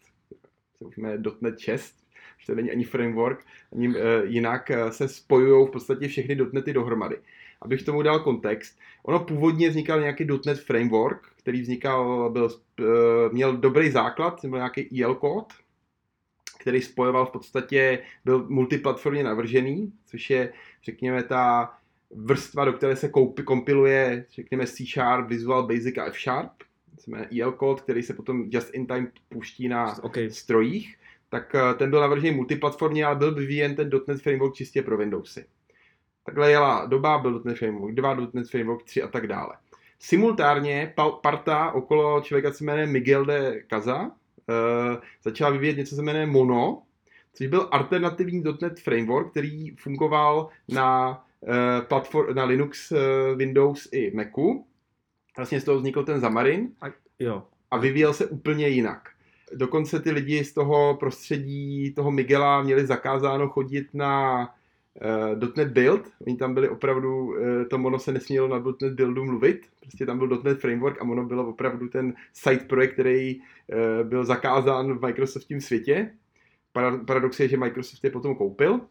se 0.77 0.85
už 0.85 0.97
jmenuje 0.97 1.17
dotnet 1.17 1.61
chest, 1.61 1.95
že 2.37 2.45
to 2.45 2.55
není 2.55 2.71
ani 2.71 2.83
framework, 2.83 3.45
ani 3.71 3.93
eh, 3.97 4.25
jinak 4.25 4.71
eh, 4.71 4.91
se 4.91 5.07
spojují 5.07 5.67
v 5.67 5.71
podstatě 5.71 6.07
všechny 6.07 6.35
dotnety 6.35 6.73
dohromady. 6.73 7.17
Abych 7.61 7.83
tomu 7.83 8.01
dal 8.01 8.19
kontext, 8.19 8.79
ono 9.03 9.19
původně 9.19 9.69
vznikal 9.69 9.99
nějaký 9.99 10.25
dotnet 10.25 10.59
framework, 10.59 11.27
který 11.37 11.61
vznikal, 11.61 12.29
byl, 12.29 12.49
měl 13.31 13.57
dobrý 13.57 13.91
základ, 13.91 14.45
byl 14.45 14.57
nějaký 14.57 15.03
EL 15.03 15.15
kód, 15.15 15.53
který 16.65 16.81
spojoval 16.81 17.25
v 17.25 17.31
podstatě, 17.31 17.99
byl 18.25 18.45
multiplatformně 18.49 19.23
navržený, 19.23 19.93
což 20.05 20.29
je, 20.29 20.53
řekněme, 20.83 21.23
ta 21.23 21.73
vrstva, 22.15 22.65
do 22.65 22.73
které 22.73 22.95
se 22.95 23.09
koupi, 23.09 23.43
kompiluje, 23.43 24.25
řekněme, 24.35 24.67
C 24.67 24.85
Sharp, 24.85 25.27
Visual 25.27 25.67
Basic 25.67 25.97
a 25.97 26.05
F 26.05 26.15
Sharp, 26.23 26.51
znamená 27.03 27.27
EL 27.39 27.51
code, 27.51 27.81
který 27.81 28.03
se 28.03 28.13
potom 28.13 28.45
just 28.49 28.73
in 28.73 28.87
time 28.87 29.11
puští 29.29 29.67
na 29.67 30.03
okay. 30.03 30.29
strojích, 30.29 30.97
tak 31.29 31.55
eh, 31.55 31.73
ten 31.73 31.89
byl 31.89 32.01
navržený 32.01 32.35
multiplatformně, 32.35 33.05
ale 33.05 33.15
byl 33.15 33.35
vyvíjen 33.35 33.75
ten 33.75 33.89
.NET 34.07 34.21
Framework 34.21 34.53
čistě 34.53 34.81
pro 34.81 34.97
Windowsy. 34.97 35.45
Takhle 36.25 36.51
jela 36.51 36.85
doba, 36.85 37.17
byl 37.17 37.41
.NET 37.45 37.57
Framework 37.57 37.95
2, 37.95 38.17
.NET 38.33 38.49
Framework 38.49 38.83
3 38.83 39.01
a 39.01 39.07
tak 39.07 39.27
dále. 39.27 39.55
Simultárně 39.99 40.93
parta 41.21 41.71
okolo 41.71 42.21
člověka 42.21 42.51
se 42.51 42.63
jmenuje 42.63 42.85
Miguel 42.85 43.25
de 43.25 43.63
Caza, 43.69 44.11
začala 45.23 45.49
vyvíjet 45.49 45.77
něco, 45.77 45.89
co 45.89 45.95
se 45.95 46.01
jmenuje 46.01 46.25
Mono, 46.25 46.81
což 47.33 47.47
byl 47.47 47.69
alternativní 47.71 48.43
.NET 48.61 48.79
framework, 48.79 49.31
který 49.31 49.75
fungoval 49.75 50.49
na, 50.69 51.23
uh, 51.41 51.87
platform, 51.87 52.35
na 52.35 52.43
Linux, 52.43 52.91
uh, 52.91 52.97
Windows 53.37 53.87
i 53.91 54.11
Macu. 54.15 54.65
Vlastně 55.37 55.61
z 55.61 55.63
toho 55.63 55.77
vznikl 55.77 56.03
ten 56.03 56.17
Xamarin 56.17 56.69
a, 56.81 56.85
jo. 57.19 57.43
a 57.71 57.77
vyvíjel 57.77 58.13
se 58.13 58.25
úplně 58.25 58.67
jinak. 58.67 59.09
Dokonce 59.53 59.99
ty 59.99 60.11
lidi 60.11 60.43
z 60.43 60.53
toho 60.53 60.97
prostředí 60.99 61.93
toho 61.93 62.11
Miguela 62.11 62.61
měli 62.61 62.85
zakázáno 62.85 63.49
chodit 63.49 63.87
na 63.93 64.54
uh, 65.01 65.55
.NET 65.57 65.67
Build, 65.67 66.11
oni 66.27 66.37
tam 66.37 66.53
byli 66.53 66.69
opravdu, 66.69 67.25
uh, 67.25 67.37
to 67.69 67.77
Mono 67.77 67.99
se 67.99 68.11
nesmělo 68.11 68.47
na 68.47 68.63
.NET 68.81 68.93
Buildu 68.93 69.25
mluvit, 69.25 69.65
prostě 69.79 70.05
tam 70.05 70.17
byl 70.17 70.41
.NET 70.43 70.59
Framework 70.59 71.01
a 71.01 71.03
Mono 71.03 71.25
bylo 71.25 71.47
opravdu 71.47 71.87
ten 71.87 72.13
side 72.33 72.65
projekt, 72.69 72.93
který 72.93 73.39
uh, 73.39 74.07
byl 74.07 74.25
zakázán 74.25 74.97
v 74.97 75.05
Microsoftním 75.05 75.61
světě. 75.61 76.11
Paradox 77.05 77.39
je, 77.39 77.47
že 77.47 77.57
Microsoft 77.57 78.03
je 78.03 78.09
potom 78.09 78.35
koupil, 78.35 78.81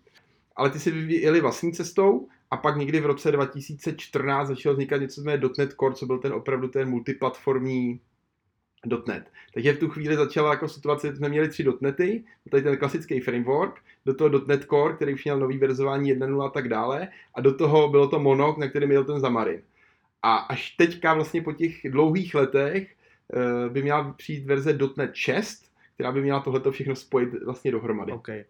ale 0.57 0.71
ty 0.71 0.79
si 0.79 0.91
vyvíjeli 0.91 1.41
vlastní 1.41 1.73
cestou 1.73 2.29
a 2.51 2.57
pak 2.57 2.77
někdy 2.77 3.01
v 3.01 3.07
roce 3.07 3.33
2014 3.33 4.49
začalo 4.49 4.73
vznikat 4.73 5.01
něco, 5.01 5.23
co 5.23 5.31
.NET 5.59 5.73
Core, 5.81 5.95
co 5.95 6.07
byl 6.07 6.19
ten 6.19 6.33
opravdu 6.33 6.69
ten 6.69 6.89
multiplatformní 6.89 8.01
.NET. 8.87 9.25
Takže 9.55 9.73
v 9.73 9.79
tu 9.79 9.89
chvíli 9.89 10.17
začala 10.17 10.51
jako 10.51 10.69
situace, 10.69 11.07
že 11.07 11.17
jsme 11.17 11.29
měli 11.29 11.49
tři 11.49 11.65
.NETy, 11.81 12.25
tady 12.51 12.63
ten 12.63 12.77
klasický 12.77 13.21
framework, 13.21 13.81
do 14.07 14.15
toho 14.15 14.31
.NET 14.47 14.65
Core, 14.65 14.95
který 14.95 15.15
už 15.15 15.25
měl 15.25 15.39
nový 15.39 15.59
verzování 15.59 16.15
1.0 16.15 16.43
a 16.43 16.49
tak 16.49 16.69
dále, 16.69 17.09
a 17.35 17.41
do 17.41 17.55
toho 17.55 17.89
bylo 17.89 18.09
to 18.09 18.19
Monok, 18.19 18.59
na 18.59 18.69
kterém 18.69 18.89
měl 18.89 19.05
ten 19.05 19.17
Xamarin. 19.17 19.63
A 20.23 20.37
až 20.37 20.71
teďka 20.71 21.15
vlastně 21.15 21.43
po 21.43 21.53
těch 21.53 21.81
dlouhých 21.91 22.35
letech 22.35 22.95
eh, 23.35 23.69
by 23.69 23.83
měla 23.83 24.13
přijít 24.13 24.47
verze 24.47 24.79
.NET 24.97 25.15
6, 25.15 25.73
která 25.95 26.13
by 26.13 26.23
měla 26.23 26.41
tohleto 26.41 26.73
všechno 26.73 26.97
spojit 26.97 27.45
vlastně 27.45 27.73
dohromady. 27.73 28.13
Okay. 28.13 28.45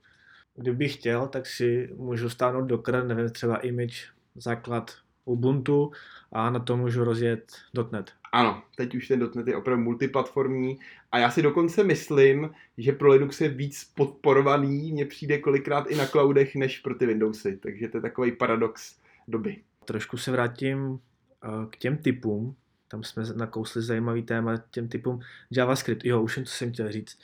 Kdybych 0.57 0.95
chtěl, 0.95 1.29
tak 1.29 1.47
si 1.47 1.91
můžu 1.97 2.29
stáhnout 2.29 2.65
Docker, 2.65 3.05
nevím, 3.05 3.31
třeba 3.31 3.57
image, 3.57 4.09
základ 4.35 5.04
Ubuntu 5.25 5.93
a 6.33 6.51
na 6.51 6.61
to 6.61 6.77
můžu 6.77 7.05
rozjet 7.05 7.53
.NET. 7.93 8.11
Ano, 8.33 8.63
teď 8.77 8.95
už 8.95 9.09
ten 9.09 9.31
.NET 9.35 9.47
je 9.47 9.57
opravdu 9.57 9.85
multiplatformní 9.85 10.79
a 11.13 11.19
já 11.19 11.31
si 11.31 11.43
dokonce 11.43 11.85
myslím, 11.85 12.51
že 12.79 12.93
pro 12.93 13.09
Linux 13.09 13.41
je 13.41 13.49
víc 13.49 13.85
podporovaný, 13.95 14.93
mně 14.93 15.07
přijde 15.07 15.39
kolikrát 15.39 15.87
i 15.91 15.97
na 15.97 16.07
cloudech, 16.07 16.55
než 16.55 16.79
pro 16.79 16.95
ty 16.95 17.07
Windowsy, 17.07 17.57
takže 17.57 17.89
to 17.89 17.97
je 17.97 18.01
takový 18.01 18.33
paradox 18.33 18.97
doby. 19.29 19.57
Trošku 19.85 20.17
se 20.17 20.33
vrátím 20.33 20.99
eh, 21.45 21.49
k 21.71 21.77
těm 21.77 21.97
typům, 21.97 22.57
tam 22.89 23.05
jsme 23.05 23.25
nakousli 23.37 23.83
zajímavý 23.83 24.23
téma 24.23 24.57
těm 24.71 24.89
typům 24.89 25.21
JavaScript. 25.51 26.05
Jo, 26.05 26.23
už 26.23 26.37
jen 26.37 26.47
co 26.47 26.53
jsem 26.53 26.73
chtěl 26.73 26.93
říct. 26.93 27.19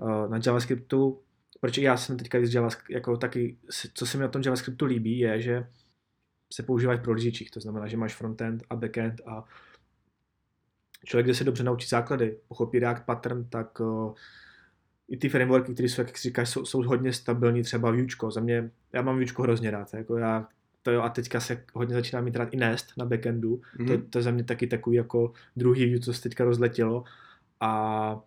Eh, 0.00 0.28
na 0.28 0.40
JavaScriptu, 0.46 1.20
proč 1.60 1.78
já 1.78 1.96
jsem 1.96 2.16
teďka 2.16 2.38
víc 2.38 2.54
JavaScript, 2.54 2.90
jako 2.90 3.16
taky, 3.16 3.56
co 3.94 4.06
se 4.06 4.18
mi 4.18 4.22
na 4.22 4.28
tom 4.28 4.42
JavaScriptu 4.44 4.84
líbí, 4.84 5.18
je, 5.18 5.40
že 5.40 5.66
se 6.52 6.62
používají 6.62 6.98
v 6.98 7.02
prohlížečích, 7.02 7.50
to 7.50 7.60
znamená, 7.60 7.86
že 7.86 7.96
máš 7.96 8.14
frontend 8.14 8.62
a 8.70 8.76
backend 8.76 9.20
a 9.26 9.44
člověk, 11.04 11.26
kde 11.26 11.34
se 11.34 11.44
dobře 11.44 11.64
naučí 11.64 11.88
základy, 11.88 12.38
pochopí 12.48 12.78
React 12.78 13.02
pattern, 13.06 13.44
tak 13.48 13.80
uh, 13.80 14.14
i 15.08 15.16
ty 15.16 15.28
frameworky, 15.28 15.74
které 15.74 15.88
jsou, 15.88 16.00
jak 16.00 16.18
říkáš, 16.18 16.48
jsou, 16.48 16.64
jsou 16.64 16.82
hodně 16.82 17.12
stabilní, 17.12 17.62
třeba 17.62 17.90
Vuečko. 17.90 18.30
Za 18.30 18.40
mě, 18.40 18.70
já 18.92 19.02
mám 19.02 19.14
Vuečko 19.14 19.42
hrozně 19.42 19.70
rád, 19.70 19.94
jako 19.94 20.16
já 20.16 20.48
to 20.82 20.90
jo, 20.90 21.02
a 21.02 21.08
teďka 21.08 21.40
se 21.40 21.64
hodně 21.74 21.94
začíná 21.94 22.22
mít 22.22 22.36
rád 22.36 22.54
i 22.54 22.56
Nest 22.56 22.92
na 22.96 23.04
backendu, 23.04 23.60
mm-hmm. 23.78 23.86
to, 23.86 24.08
to 24.10 24.18
je 24.18 24.22
za 24.22 24.30
mě 24.30 24.44
taky 24.44 24.66
takový 24.66 24.96
jako 24.96 25.32
druhý 25.56 25.84
view, 25.84 26.00
co 26.00 26.14
se 26.14 26.22
teďka 26.22 26.44
rozletělo 26.44 27.04
a 27.60 28.20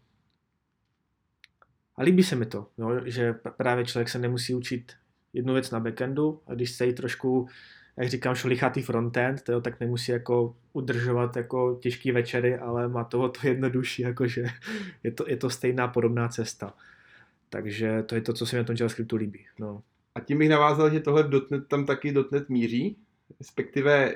a 1.97 2.03
líbí 2.03 2.23
se 2.23 2.35
mi 2.35 2.45
to, 2.45 2.67
jo, 2.77 3.01
že 3.05 3.33
právě 3.33 3.85
člověk 3.85 4.09
se 4.09 4.19
nemusí 4.19 4.55
učit 4.55 4.93
jednu 5.33 5.53
věc 5.53 5.71
na 5.71 5.79
backendu 5.79 6.41
a 6.47 6.53
když 6.53 6.71
se 6.71 6.85
jí 6.85 6.93
trošku 6.93 7.47
jak 7.97 8.09
říkám, 8.09 8.35
šolichatý 8.35 8.81
frontend, 8.81 9.41
to, 9.41 9.61
tak 9.61 9.79
nemusí 9.79 10.11
jako 10.11 10.55
udržovat 10.73 11.35
jako 11.35 11.79
těžký 11.81 12.11
večery, 12.11 12.57
ale 12.57 12.87
má 12.87 13.03
toho 13.03 13.29
to 13.29 13.47
jednodušší, 13.47 14.01
jakože 14.01 14.45
je 15.03 15.11
to, 15.11 15.25
je 15.27 15.37
to 15.37 15.49
stejná 15.49 15.87
podobná 15.87 16.27
cesta. 16.27 16.73
Takže 17.49 18.03
to 18.03 18.15
je 18.15 18.21
to, 18.21 18.33
co 18.33 18.45
se 18.45 18.55
mi 18.55 18.59
na 18.59 18.63
tom 18.63 18.75
JavaScriptu 18.79 19.15
líbí. 19.15 19.45
No. 19.59 19.83
A 20.15 20.19
tím 20.19 20.37
bych 20.37 20.49
navázal, 20.49 20.89
že 20.89 20.99
tohle 20.99 21.23
v 21.23 21.51
.NET 21.51 21.67
tam 21.67 21.85
taky 21.85 22.13
.NET 22.31 22.49
míří, 22.49 22.97
respektive 23.39 24.15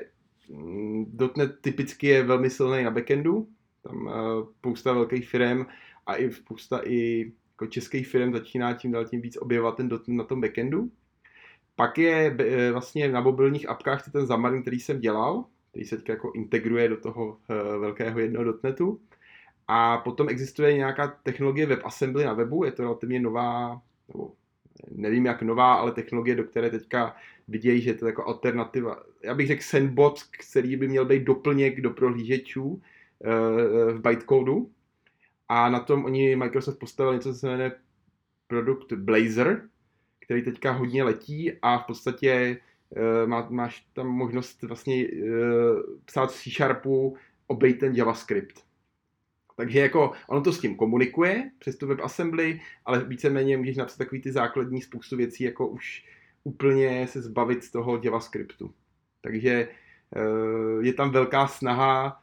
mm, 0.50 1.18
.NET 1.38 1.60
typicky 1.62 2.08
je 2.08 2.24
velmi 2.24 2.50
silný 2.50 2.84
na 2.84 2.92
backendu, 2.92 3.48
tam 3.84 4.10
spousta 4.58 4.94
velkých 4.94 5.30
firm 5.30 5.66
a 6.06 6.16
i 6.16 6.32
spousta 6.32 6.82
i 6.84 7.32
jako 7.52 7.68
českých 7.68 8.08
firm 8.08 8.34
začíná 8.34 8.74
tím 8.74 8.92
dál 8.92 9.06
tím 9.06 9.22
víc 9.22 9.38
objevovat 9.38 9.78
ten 9.78 9.88
.NET 9.88 10.08
na 10.08 10.24
tom 10.24 10.42
backendu. 10.42 10.92
Pak 11.80 11.98
je 11.98 12.36
e, 12.40 12.72
vlastně 12.72 13.12
na 13.12 13.22
mobilních 13.22 13.70
apkách 13.70 14.12
ten 14.12 14.26
Xamarin, 14.26 14.62
který 14.62 14.80
jsem 14.80 15.00
dělal, 15.00 15.46
který 15.70 15.86
se 15.86 15.98
teď 15.98 16.10
jako 16.10 16.32
integruje 16.32 16.90
do 16.90 16.98
toho 16.98 17.38
e, 17.50 17.78
velkého 17.78 18.20
jednoho 18.20 18.44
dotnetu. 18.46 19.02
A 19.68 19.98
potom 19.98 20.30
existuje 20.30 20.74
nějaká 20.74 21.08
technologie 21.24 21.66
WebAssembly 21.66 22.26
na 22.26 22.34
webu, 22.34 22.64
je 22.64 22.72
to 22.72 22.84
relativně 22.84 23.20
nová, 23.20 23.82
nebo 24.08 24.34
nevím 24.92 25.26
jak 25.26 25.42
nová, 25.42 25.74
ale 25.74 25.92
technologie, 25.92 26.36
do 26.36 26.44
které 26.44 26.70
teďka 26.70 27.16
vidějí, 27.48 27.82
že 27.82 27.90
je 27.90 27.94
to 27.94 28.08
jako 28.08 28.28
alternativa. 28.28 29.04
Já 29.24 29.36
bych 29.36 29.48
řekl 29.48 29.64
sandbox, 29.64 30.30
který 30.50 30.76
by 30.76 30.88
měl 30.88 31.06
být 31.06 31.24
doplněk 31.24 31.82
do 31.82 31.90
prohlížečů 31.90 32.82
v 33.94 34.00
bytecodu. 34.04 34.72
A 35.50 35.70
na 35.70 35.80
tom 35.80 36.06
oni 36.06 36.36
Microsoft 36.36 36.80
postavil 36.80 37.14
něco, 37.14 37.34
co 37.34 37.40
se 37.40 37.48
jmenuje 37.48 37.72
produkt 38.48 38.94
Blazor, 38.94 39.70
který 40.30 40.44
teďka 40.44 40.72
hodně 40.72 41.04
letí 41.04 41.54
a 41.62 41.78
v 41.78 41.86
podstatě 41.86 42.58
uh, 42.90 43.30
má, 43.30 43.48
máš 43.50 43.88
tam 43.94 44.08
možnost 44.08 44.62
vlastně 44.64 45.08
uh, 45.08 45.80
psát 46.06 46.32
v 46.32 46.36
C-Sharpu 46.36 47.18
obejít 47.48 47.80
ten 47.80 47.96
JavaScript. 47.96 48.64
Takže 49.58 49.80
jako 49.80 50.12
ono 50.28 50.42
to 50.42 50.54
s 50.54 50.60
tím 50.60 50.76
komunikuje 50.76 51.52
přes 51.60 51.78
tu 51.78 51.88
WebAssembly, 51.88 52.62
ale 52.86 53.04
víceméně 53.04 53.58
můžeš 53.58 53.78
napsat 53.78 53.98
takový 53.98 54.22
ty 54.22 54.32
základní 54.32 54.82
spoustu 54.82 55.18
věcí, 55.18 55.44
jako 55.44 55.68
už 55.68 56.06
úplně 56.44 57.08
se 57.08 57.22
zbavit 57.22 57.64
z 57.64 57.72
toho 57.72 58.02
JavaScriptu. 58.04 58.74
Takže 59.22 59.68
uh, 60.16 60.86
je 60.86 60.94
tam 60.94 61.12
velká 61.12 61.48
snaha, 61.48 62.22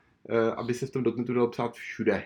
aby 0.57 0.75
se 0.75 0.87
v 0.87 0.90
tom 0.90 1.03
dotnetu 1.03 1.35
dalo 1.35 1.49
psát 1.49 1.75
všude. 1.75 2.25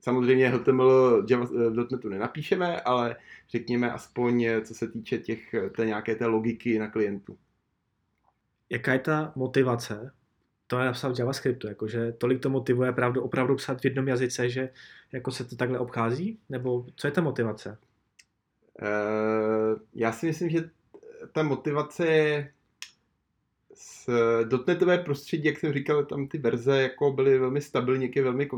Samozřejmě 0.00 0.48
HTML 0.48 1.22
v 1.22 1.74
dotnetu 1.74 2.08
nenapíšeme, 2.08 2.80
ale 2.80 3.16
řekněme 3.48 3.92
aspoň 3.92 4.46
co 4.64 4.74
se 4.74 4.88
týče 4.88 5.18
těch, 5.18 5.54
té 5.76 5.86
nějaké 5.86 6.14
té 6.14 6.26
logiky 6.26 6.78
na 6.78 6.88
klientu. 6.88 7.36
Jaká 8.70 8.92
je 8.92 8.98
ta 8.98 9.32
motivace 9.36 10.12
to 10.70 10.78
je 10.78 10.84
napsat 10.84 11.16
v 11.16 11.18
JavaScriptu, 11.18 11.68
jakože 11.68 12.12
tolik 12.12 12.40
to 12.40 12.50
motivuje 12.50 12.92
pravdu, 12.92 13.22
opravdu 13.22 13.56
psat 13.56 13.80
v 13.80 13.84
jednom 13.84 14.08
jazyce, 14.08 14.50
že 14.50 14.70
jako 15.12 15.30
se 15.30 15.44
to 15.44 15.56
takhle 15.56 15.78
obchází? 15.78 16.38
Nebo 16.48 16.86
co 16.96 17.06
je 17.06 17.10
ta 17.10 17.20
motivace? 17.20 17.78
Uh, 18.82 19.80
já 19.94 20.12
si 20.12 20.26
myslím, 20.26 20.50
že 20.50 20.70
ta 21.32 21.42
motivace 21.42 22.06
je 22.06 22.52
z 23.74 24.08
dotnetové 24.44 24.98
prostředí, 24.98 25.44
jak 25.44 25.58
jsem 25.58 25.72
říkal, 25.72 26.04
tam 26.04 26.28
ty 26.28 26.38
verze 26.38 26.82
jako 26.82 27.12
byly 27.12 27.38
velmi 27.38 27.60
stabilní, 27.60 28.10
je 28.14 28.22
velmi 28.22 28.48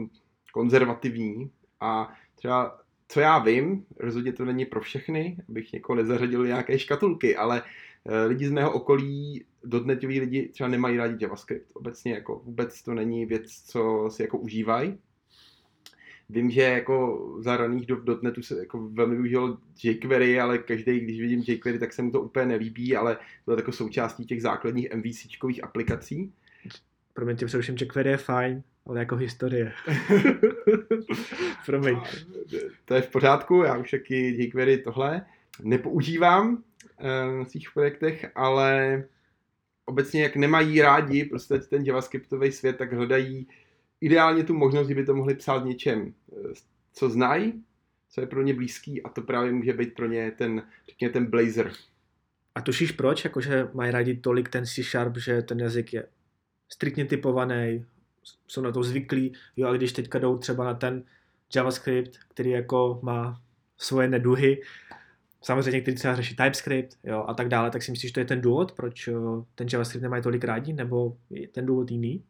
konzervativní 0.53 1.51
a 1.81 2.15
třeba 2.35 2.83
co 3.13 3.21
já 3.21 3.39
vím, 3.39 3.85
rozhodně 3.99 4.33
to 4.33 4.45
není 4.45 4.65
pro 4.65 4.81
všechny, 4.81 5.37
abych 5.49 5.73
někoho 5.73 5.97
nezařadil 5.97 6.47
nějaké 6.47 6.79
škatulky, 6.79 7.37
ale 7.37 7.63
eh, 8.05 8.25
lidi 8.25 8.47
z 8.47 8.51
mého 8.51 8.73
okolí, 8.73 9.45
dotnetoví 9.65 10.21
lidi 10.21 10.49
třeba 10.49 10.69
nemají 10.69 10.97
rádi 10.97 11.25
JavaScript. 11.25 11.73
Obecně 11.75 12.13
jako 12.13 12.43
vůbec 12.45 12.83
to 12.83 12.95
není 12.95 13.27
věc, 13.27 13.63
co 13.67 14.09
si 14.13 14.23
jako 14.23 14.39
užívají. 14.39 14.99
Vím, 16.31 16.51
že 16.51 16.63
jako 16.63 17.29
za 17.39 17.57
raných 17.57 17.87
do 17.87 17.97
dotnetu 17.97 18.43
se 18.43 18.59
jako 18.59 18.89
velmi 18.89 19.15
využil 19.15 19.59
jQuery, 19.83 20.41
ale 20.41 20.59
každý, 20.59 21.01
když 21.01 21.21
vidím 21.21 21.45
jQuery, 21.47 21.79
tak 21.79 21.93
se 21.93 22.03
mu 22.03 22.11
to 22.11 22.23
úplně 22.23 22.47
nelíbí, 22.47 22.97
ale 22.97 23.19
to 23.45 23.53
je 23.53 23.57
jako 23.57 23.73
součástí 23.73 24.27
těch 24.27 24.43
základních 24.43 24.95
MVCčkových 24.95 25.65
aplikací. 25.65 26.33
Promiň 27.15 27.37
tě, 27.37 27.47
přeruším, 27.47 27.77
jQuery 27.81 28.11
je 28.11 28.17
fajn, 28.17 28.63
ale 28.87 28.99
jako 28.99 29.17
historie. 29.17 29.73
Promiň. 31.67 31.97
To 32.85 32.95
je 32.95 33.03
v 33.03 33.11
pořádku, 33.11 33.63
já 33.63 33.77
už 33.77 33.91
taky 33.91 34.45
jQuery 34.45 34.79
tohle 34.79 35.27
nepoužívám 35.63 36.63
eh, 36.99 37.39
na 37.39 37.45
svých 37.45 37.71
projektech, 37.75 38.31
ale 38.35 39.05
obecně 39.85 40.23
jak 40.23 40.37
nemají 40.37 40.81
rádi 40.81 41.25
prostě 41.25 41.59
ten 41.59 41.83
javascriptový 41.83 42.53
svět, 42.53 42.77
tak 42.77 42.93
hledají 42.93 43.47
ideálně 44.01 44.45
tu 44.45 44.55
možnost, 44.55 44.87
kdyby 44.87 45.05
to 45.05 45.15
mohli 45.15 45.35
psát 45.35 45.65
něčem, 45.65 46.15
eh, 46.33 46.53
co 46.93 47.11
znají, 47.11 47.65
co 48.11 48.21
je 48.21 48.27
pro 48.27 48.43
ně 48.43 48.55
blízký 48.55 49.03
a 49.03 49.09
to 49.09 49.23
právě 49.23 49.53
může 49.53 49.73
být 49.73 49.95
pro 49.95 50.07
ně 50.07 50.31
ten, 50.31 50.63
řekněme, 50.89 51.13
ten 51.13 51.27
blazer. 51.27 51.73
A 52.55 52.61
tušíš 52.61 52.93
proč? 52.93 53.25
Jakože 53.25 53.69
mají 53.75 53.91
rádi 53.91 54.17
tolik 54.17 54.49
ten 54.49 54.67
C-Sharp, 54.67 55.17
že 55.17 55.43
ten 55.43 55.61
jazyk 55.61 55.93
je 55.93 56.07
striktně 56.69 57.05
typovaný, 57.05 57.85
jsou 58.47 58.61
na 58.61 58.73
to 58.73 58.83
zvyklí, 58.83 59.33
jo, 59.57 59.69
a 59.69 59.73
když 59.73 59.93
teďka 59.93 60.19
jdou 60.19 60.39
třeba 60.39 60.65
na 60.65 60.75
ten 60.75 61.05
JavaScript, 61.55 62.19
který 62.29 62.51
jako 62.51 63.01
má 63.03 63.41
svoje 63.79 64.09
neduhy, 64.09 64.63
samozřejmě 65.43 65.81
který 65.81 65.97
třeba 65.97 66.17
řeší 66.17 66.37
TypeScript, 66.37 66.99
jo, 67.05 67.25
a 67.29 67.35
tak 67.35 67.49
dále, 67.49 67.71
tak 67.71 67.83
si 67.83 67.91
myslíš, 67.91 68.11
že 68.11 68.15
to 68.15 68.21
je 68.21 68.27
ten 68.27 68.41
důvod, 68.41 68.73
proč 68.73 69.09
eh, 69.09 69.13
ten 69.55 69.67
JavaScript 69.73 70.03
nemají 70.03 70.23
tolik 70.23 70.45
rádi, 70.45 70.73
nebo 70.73 71.17
je 71.31 71.49
ten 71.49 71.67
důvod 71.67 71.91
jiný? 71.91 72.25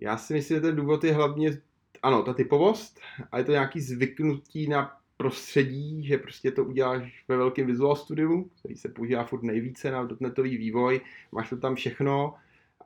Já 0.00 0.16
si 0.16 0.34
myslím, 0.34 0.56
že 0.56 0.60
ten 0.60 0.76
důvod 0.76 1.04
je 1.04 1.12
hlavně, 1.12 1.58
ano, 2.02 2.22
ta 2.22 2.34
typovost, 2.34 3.00
a 3.32 3.38
je 3.38 3.44
to 3.44 3.52
nějaký 3.52 3.80
zvyknutí 3.80 4.68
na 4.68 4.96
prostředí, 5.16 6.06
že 6.06 6.18
prostě 6.18 6.50
to 6.50 6.64
uděláš 6.64 7.24
ve 7.28 7.36
velkém 7.36 7.66
Visual 7.66 7.96
Studiu, 7.96 8.50
který 8.58 8.76
se 8.76 8.88
používá 8.88 9.24
furt 9.24 9.42
nejvíce 9.42 9.90
na 9.90 10.04
dotnetový 10.04 10.56
vývoj, 10.56 11.00
máš 11.32 11.50
to 11.50 11.56
tam 11.56 11.74
všechno, 11.74 12.34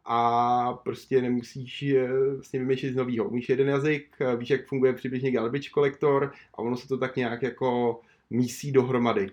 a 0.05 0.73
prostě 0.73 1.23
nemusíš 1.23 1.85
vlastně 2.35 2.61
vymýšlet 2.61 2.93
z 2.93 2.97
nového. 2.97 3.29
Umíš 3.29 3.49
jeden 3.49 3.69
jazyk, 3.69 4.17
víš, 4.37 4.51
jak 4.51 4.67
funguje 4.67 4.93
přibližně 4.93 5.31
garbage 5.31 5.71
collector 5.75 6.33
a 6.55 6.59
ono 6.59 6.77
se 6.77 6.89
to 6.89 6.99
tak 6.99 7.17
nějak 7.17 7.43
jako 7.43 8.01
mísí 8.31 8.73
dohromady. 8.73 9.27
E, 9.27 9.31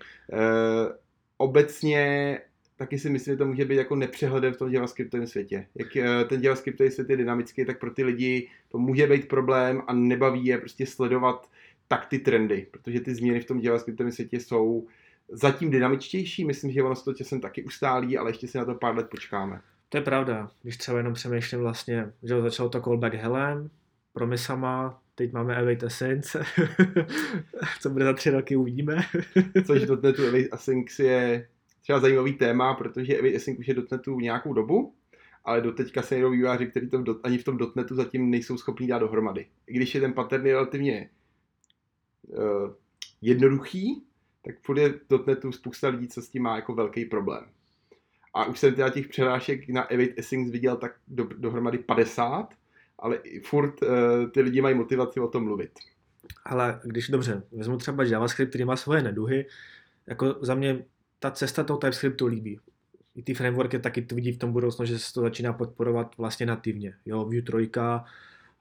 obecně 1.38 2.38
taky 2.82 3.00
si 3.00 3.10
myslím, 3.10 3.34
že 3.34 3.38
to 3.38 3.46
může 3.46 3.66
být 3.66 3.76
jako 3.76 3.96
nepřehledem 3.96 4.54
v 4.54 4.58
tom 4.58 4.74
JavaScriptovém 4.74 5.28
světě. 5.28 5.68
Jak 5.76 5.96
eh, 5.96 6.26
ten 6.26 6.44
JavaScriptový 6.44 6.92
svět 6.92 7.10
je 7.10 7.18
dynamický, 7.18 7.66
tak 7.66 7.80
pro 7.80 7.92
ty 7.92 8.04
lidi 8.04 8.50
to 8.70 8.78
může 8.78 9.08
být 9.08 9.28
problém 9.28 9.82
a 9.88 9.94
nebaví 9.94 10.46
je 10.46 10.58
prostě 10.58 10.86
sledovat 10.86 11.50
tak 11.88 12.06
ty 12.06 12.20
trendy, 12.20 12.68
protože 12.72 13.00
ty 13.00 13.16
změny 13.16 13.40
v 13.40 13.46
tom 13.46 13.60
JavaScriptovém 13.60 14.12
světě 14.12 14.40
jsou 14.40 14.88
zatím 15.30 15.70
dynamičtější, 15.70 16.46
myslím, 16.46 16.72
že 16.72 16.84
ono 16.84 16.96
se 16.96 17.06
to 17.06 17.14
časem 17.14 17.42
taky 17.42 17.64
ustálí, 17.64 18.18
ale 18.18 18.30
ještě 18.30 18.48
si 18.48 18.58
na 18.58 18.66
to 18.66 18.76
pár 18.76 18.96
let 18.96 19.10
počkáme. 19.10 19.62
To 19.92 19.98
je 19.98 20.02
pravda, 20.02 20.52
když 20.62 20.78
třeba 20.78 20.98
jenom 20.98 21.14
přemýšlím 21.14 21.62
vlastně, 21.62 22.12
že 22.24 22.42
začalo 22.42 22.70
to 22.70 22.82
callback 22.82 23.14
Helem, 23.14 23.70
promisama, 24.14 25.02
teď 25.16 25.34
máme 25.34 25.56
Await 25.56 25.84
Essence, 25.84 26.44
co 27.82 27.90
bude 27.90 28.06
za 28.06 28.14
tři 28.14 28.30
roky, 28.30 28.56
uvidíme. 28.56 28.98
Což 29.66 29.86
do 29.86 30.02
netu 30.02 30.28
Await 30.28 30.54
Essence 30.54 31.04
je 31.04 31.48
třeba 31.82 32.00
zajímavý 32.00 32.34
téma, 32.34 32.74
protože 32.74 33.20
Await 33.20 33.36
Essence 33.36 33.60
už 33.60 33.68
je 33.68 33.74
do 33.74 33.84
netu 33.92 34.20
nějakou 34.20 34.54
dobu, 34.54 34.96
ale 35.46 35.62
doteďka 35.62 36.02
se 36.02 36.16
jedou 36.16 36.32
výváři, 36.32 36.68
kteří 36.68 36.90
to 36.90 37.04
v 37.04 37.20
ani 37.24 37.38
v 37.38 37.44
tom 37.44 37.58
dotnetu 37.58 37.96
zatím 37.96 38.30
nejsou 38.30 38.58
schopni 38.58 38.88
dát 38.88 39.00
dohromady. 39.00 39.48
I 39.68 39.74
když 39.74 39.96
je 39.96 40.02
ten 40.02 40.14
pattern 40.14 40.44
relativně 40.44 41.10
uh, 42.28 42.74
jednoduchý, 43.22 44.04
tak 44.46 44.56
furt 44.62 44.78
je 44.78 44.94
dotnetu 45.10 45.52
spousta 45.52 45.88
lidí, 45.88 46.08
co 46.08 46.22
s 46.22 46.30
tím 46.30 46.44
má 46.44 46.56
jako 46.56 46.76
velký 46.76 47.06
problém. 47.06 47.46
A 48.34 48.46
už 48.46 48.60
jsem 48.60 48.76
teda 48.76 48.90
těch 48.90 49.08
přerážek 49.08 49.70
na 49.70 49.82
Await 49.82 50.20
Essence 50.20 50.52
viděl 50.52 50.76
tak 50.76 50.92
do, 51.08 51.24
dohromady 51.24 51.78
50, 51.78 52.54
ale 53.00 53.20
furt 53.44 53.82
uh, 53.82 53.90
ty 54.32 54.42
lidi 54.42 54.62
mají 54.62 54.76
motivaci 54.76 55.20
o 55.20 55.28
tom 55.28 55.44
mluvit. 55.44 55.72
Ale 56.46 56.80
když 56.84 57.10
dobře, 57.10 57.44
vezmu 57.52 57.78
třeba 57.78 58.04
JavaScript, 58.04 58.50
který 58.50 58.66
má 58.66 58.76
svoje 58.76 59.04
neduhy, 59.04 59.46
jako 60.08 60.36
za 60.42 60.56
mě 60.56 60.86
ta 61.20 61.32
cesta 61.32 61.64
toho 61.64 61.80
TypeScriptu 61.80 62.28
líbí. 62.28 62.60
I 63.16 63.24
ty 63.24 63.34
frameworky 63.34 63.80
taky 63.80 64.08
vidí 64.14 64.32
v 64.32 64.38
tom 64.38 64.52
budoucnu, 64.52 64.86
že 64.86 65.00
se 65.00 65.14
to 65.14 65.22
začíná 65.22 65.54
podporovat 65.54 66.18
vlastně 66.18 66.46
nativně. 66.46 66.94
Jo, 67.06 67.26
Vue 67.26 67.42
3, 67.42 67.70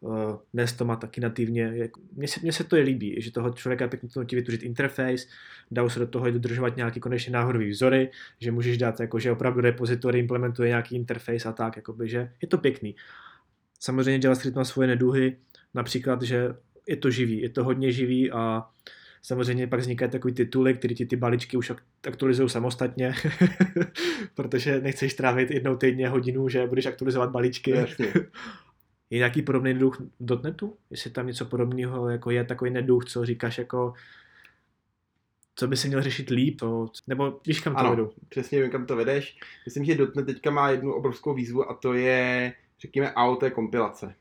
uh, 0.00 0.36
dnes 0.54 0.72
to 0.72 0.84
má 0.84 0.96
taky 0.96 1.20
nativně. 1.20 1.90
Mně 2.12 2.28
se, 2.28 2.40
mně 2.40 2.52
se 2.52 2.64
to 2.64 2.76
je 2.76 2.82
líbí, 2.82 3.16
že 3.18 3.32
toho 3.32 3.50
člověka 3.50 3.88
pěkně 3.88 4.08
to 4.08 4.20
nutí 4.20 4.36
vytvořit 4.36 4.62
interface, 4.62 5.26
dá 5.70 5.88
se 5.88 5.98
do 5.98 6.06
toho 6.06 6.28
i 6.28 6.32
dodržovat 6.32 6.76
nějaký 6.76 7.00
konečně 7.00 7.32
náhodový 7.32 7.70
vzory, 7.70 8.10
že 8.40 8.52
můžeš 8.52 8.78
dát, 8.78 9.00
jako, 9.00 9.18
že 9.18 9.32
opravdu 9.32 9.60
repozitory 9.60 10.18
implementuje 10.18 10.68
nějaký 10.68 10.96
interface 10.96 11.48
a 11.48 11.52
tak, 11.52 11.76
jakoby, 11.76 12.08
že 12.08 12.32
je 12.42 12.48
to 12.48 12.58
pěkný. 12.58 12.96
Samozřejmě 13.80 14.20
JavaScript 14.26 14.56
má 14.56 14.64
svoje 14.64 14.88
neduhy, 14.88 15.36
například, 15.74 16.22
že 16.22 16.54
je 16.88 16.96
to 16.96 17.10
živý, 17.10 17.40
je 17.40 17.48
to 17.48 17.64
hodně 17.64 17.92
živý 17.92 18.30
a 18.30 18.64
samozřejmě 19.22 19.66
pak 19.66 19.80
vznikají 19.80 20.10
takový 20.10 20.34
tituly, 20.34 20.74
které 20.74 20.94
ti 20.94 21.06
ty 21.06 21.16
balíčky 21.16 21.56
už 21.56 21.72
aktualizují 22.06 22.50
samostatně, 22.50 23.14
protože 24.34 24.80
nechceš 24.80 25.14
trávit 25.14 25.50
jednou 25.50 25.76
týdně 25.76 26.08
hodinu, 26.08 26.48
že 26.48 26.66
budeš 26.66 26.86
aktualizovat 26.86 27.30
balíčky. 27.30 27.70
Jasně. 27.70 28.06
Je 29.10 29.18
nějaký 29.18 29.42
podobný 29.42 29.74
duch 29.74 30.00
v 30.00 30.06
dotnetu? 30.20 30.76
Jestli 30.90 31.10
tam 31.10 31.26
něco 31.26 31.44
podobného 31.44 32.08
jako 32.08 32.30
je 32.30 32.44
takový 32.44 32.70
neduch, 32.70 33.04
co 33.04 33.24
říkáš 33.24 33.58
jako 33.58 33.94
co 35.60 35.68
by 35.68 35.76
se 35.76 35.88
měl 35.88 36.02
řešit 36.02 36.30
líp, 36.30 36.60
to, 36.60 36.88
nebo 37.06 37.40
víš, 37.46 37.60
kam 37.60 37.74
to 37.74 37.78
ano, 37.78 37.90
vedu? 37.90 38.10
přesně 38.28 38.62
vím, 38.62 38.70
kam 38.70 38.86
to 38.86 38.96
vedeš. 38.96 39.40
Myslím, 39.64 39.84
že 39.84 39.94
dotnet 39.94 40.26
teďka 40.26 40.50
má 40.50 40.70
jednu 40.70 40.92
obrovskou 40.92 41.34
výzvu 41.34 41.70
a 41.70 41.74
to 41.74 41.94
je, 41.94 42.52
řekněme, 42.80 43.10
AOT 43.10 43.44
kompilace. 43.52 44.06
Uh, 44.06 44.14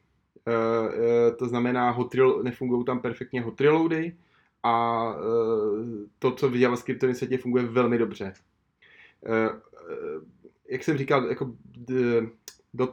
uh, 0.86 1.36
to 1.36 1.48
znamená, 1.48 1.92
hot 1.92 2.16
nefungují 2.44 2.86
tam 2.86 3.00
perfektně 3.00 3.42
hot 3.42 3.62
reloady 3.62 4.16
a 4.64 5.06
uh, 5.14 5.86
to, 6.20 6.32
co 6.32 6.50
v 6.50 6.56
JavaScriptovém 6.56 7.16
světě 7.16 7.38
funguje 7.38 7.66
velmi 7.66 7.98
dobře. 7.98 8.34
Jak 10.70 10.84
jsem 10.84 10.98
říkal, 10.98 11.30
jako 11.30 11.54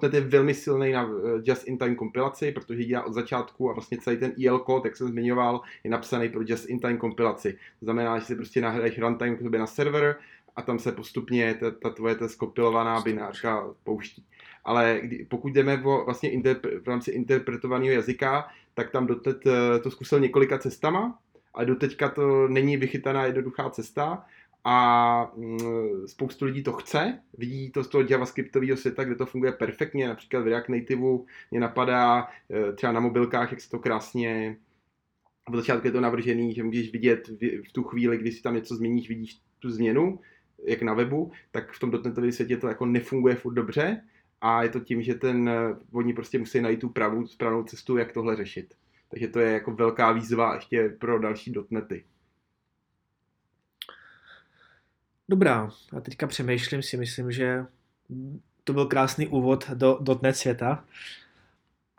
.NET 0.03 0.15
je 0.15 0.21
velmi 0.21 0.55
silný 0.55 0.93
na 0.93 1.03
eh, 1.03 1.41
just-in-time 1.45 1.97
kompilaci, 1.97 2.53
protože 2.53 2.85
dělá 2.85 3.05
od 3.05 3.13
začátku 3.13 3.71
a 3.71 3.73
vlastně 3.73 3.99
celý 3.99 4.17
ten 4.17 4.33
IL 4.37 4.59
kód, 4.59 4.85
jak 4.85 4.97
jsem 4.97 5.09
zmiňoval, 5.09 5.61
je 5.85 5.91
napsaný 5.91 6.29
pro 6.29 6.41
just-in-time 6.47 6.99
kompilaci. 6.99 7.53
To 7.53 7.85
znamená, 7.85 8.19
že 8.19 8.25
si 8.25 8.35
prostě 8.35 8.61
nahraješ 8.61 8.99
runtime 8.99 9.37
k 9.37 9.43
sobě 9.43 9.61
na 9.61 9.67
server 9.67 10.17
a 10.57 10.63
tam 10.63 10.79
se 10.79 10.93
postupně 10.93 11.55
ta, 11.55 11.71
ta 11.71 11.91
tvoje 11.91 12.15
ta 12.15 12.29
skopilovaná 12.29 13.01
binárka 13.01 13.69
pouští. 13.85 14.25
Ale 14.65 15.01
kdy, 15.03 15.27
pokud 15.31 15.53
jdeme 15.53 15.83
o 15.85 16.05
vlastně 16.05 16.31
interpre, 16.31 16.81
v 16.81 16.89
rámci 16.89 17.11
interpretovaného 17.11 17.93
jazyka, 17.93 18.49
tak 18.75 18.91
tam 18.91 19.07
doteď 19.07 19.37
eh, 19.47 19.79
to 19.79 19.91
zkusil 19.91 20.21
několika 20.21 20.59
cestama, 20.59 21.19
ale 21.55 21.67
doteďka 21.67 22.09
to 22.09 22.49
není 22.49 22.77
vychytaná 22.77 23.25
jednoduchá 23.25 23.71
cesta 23.71 24.25
a 24.69 25.33
mm, 25.37 25.59
spoustu 26.07 26.45
lidí 26.45 26.63
to 26.63 26.73
chce, 26.73 27.19
vidí 27.39 27.71
to 27.71 27.85
z 27.85 27.89
toho 27.89 28.05
javascriptového 28.11 28.77
světa, 28.77 29.05
kde 29.05 29.15
to 29.15 29.27
funguje 29.27 29.53
perfektně, 29.53 30.09
například 30.09 30.41
v 30.41 30.47
React 30.47 30.69
Nativeu 30.69 31.27
mě 31.51 31.61
napadá 31.61 32.29
e, 32.51 32.73
třeba 32.73 32.93
na 32.93 33.01
mobilkách, 33.01 33.51
jak 33.51 33.61
se 33.61 33.71
to 33.71 33.79
krásně 33.79 34.57
v 35.51 35.57
začátku 35.57 35.87
je 35.87 35.93
to 35.93 36.01
navržený, 36.01 36.55
že 36.55 36.63
můžeš 36.63 36.93
vidět 36.93 37.29
v 37.69 37.73
tu 37.73 37.83
chvíli, 37.83 38.19
kdy 38.19 38.33
si 38.33 38.43
tam 38.43 38.55
něco 38.55 38.77
změníš, 38.77 39.09
vidíš 39.09 39.41
tu 39.59 39.71
změnu, 39.71 40.21
jak 40.65 40.83
na 40.83 40.95
webu, 40.95 41.33
tak 41.51 41.73
v 41.73 41.81
tom 41.81 41.91
dotnetovém 41.91 42.33
světě 42.33 42.57
to 42.57 42.69
jako 42.69 42.87
nefunguje 42.87 43.35
furt 43.35 43.55
dobře 43.55 44.03
a 44.41 44.63
je 44.63 44.69
to 44.69 44.81
tím, 44.81 45.03
že 45.03 45.15
ten, 45.15 45.51
oni 45.93 46.13
prostě 46.13 46.39
musí 46.39 46.61
najít 46.61 46.81
tu 46.81 46.89
pravou, 46.89 47.27
správnou 47.27 47.65
cestu, 47.65 47.97
jak 47.97 48.13
tohle 48.13 48.37
řešit. 48.37 48.75
Takže 49.11 49.29
to 49.29 49.41
je 49.41 49.53
jako 49.53 49.71
velká 49.75 50.13
výzva 50.13 50.55
ještě 50.55 50.89
pro 50.89 51.19
další 51.19 51.53
dotnety. 51.53 52.05
Dobrá, 55.29 55.71
a 55.97 56.01
teďka 56.01 56.27
přemýšlím 56.27 56.83
si, 56.83 56.97
myslím, 56.97 57.33
že 57.33 57.65
to 58.65 58.73
byl 58.73 58.87
krásný 58.87 59.29
úvod 59.29 59.71
do 59.71 59.99
dotnet 60.01 60.37
světa. 60.37 60.85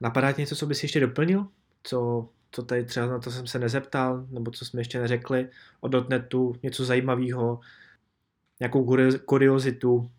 Napadá 0.02 0.32
ti 0.32 0.42
něco, 0.42 0.56
co 0.56 0.66
bys 0.66 0.84
ještě 0.84 1.00
doplnil? 1.00 1.48
Co, 1.84 2.30
co 2.52 2.63
tady 2.63 2.86
třeba 2.86 3.06
na 3.06 3.20
to 3.20 3.32
jsem 3.32 3.48
se 3.48 3.60
nezeptal, 3.60 4.26
nebo 4.30 4.52
co 4.52 4.66
jsme 4.66 4.82
ještě 4.82 5.00
neřekli 5.00 5.50
o 5.80 5.88
dotnetu, 5.88 6.56
něco 6.63 6.86
zajímavého, 6.86 7.60
nějakou 8.60 9.10
kuriozitu? 9.26 10.12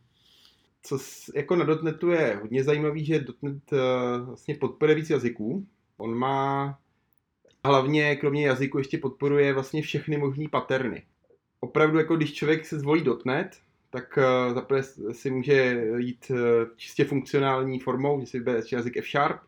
Co 0.82 0.98
jako 1.34 1.56
na 1.56 1.64
dotnetu 1.64 2.10
je 2.10 2.38
hodně 2.42 2.64
zajímavý, 2.64 3.04
že 3.04 3.20
dotnet 3.20 3.72
uh, 3.72 3.78
vlastně 4.26 4.54
podporuje 4.54 4.96
víc 4.96 5.10
jazyků. 5.10 5.66
On 5.96 6.14
má 6.14 6.78
hlavně 7.64 8.16
kromě 8.16 8.46
jazyku 8.46 8.78
ještě 8.78 8.98
podporuje 8.98 9.52
vlastně 9.52 9.82
všechny 9.82 10.16
možné 10.16 10.44
paterny 10.50 11.02
opravdu 11.60 11.98
jako 11.98 12.16
když 12.16 12.32
člověk 12.32 12.66
se 12.66 12.78
zvolí 12.78 13.04
.NET, 13.24 13.56
tak 13.90 14.18
uh, 14.18 14.54
zaprvé 14.54 14.82
si 15.12 15.30
může 15.30 15.84
jít 15.96 16.30
uh, 16.30 16.36
čistě 16.76 17.04
funkcionální 17.04 17.78
formou, 17.78 18.20
že 18.20 18.26
si 18.26 18.38
vybere 18.38 18.60
jazyk 18.72 18.96
F 18.96 19.06
Sharp, 19.06 19.40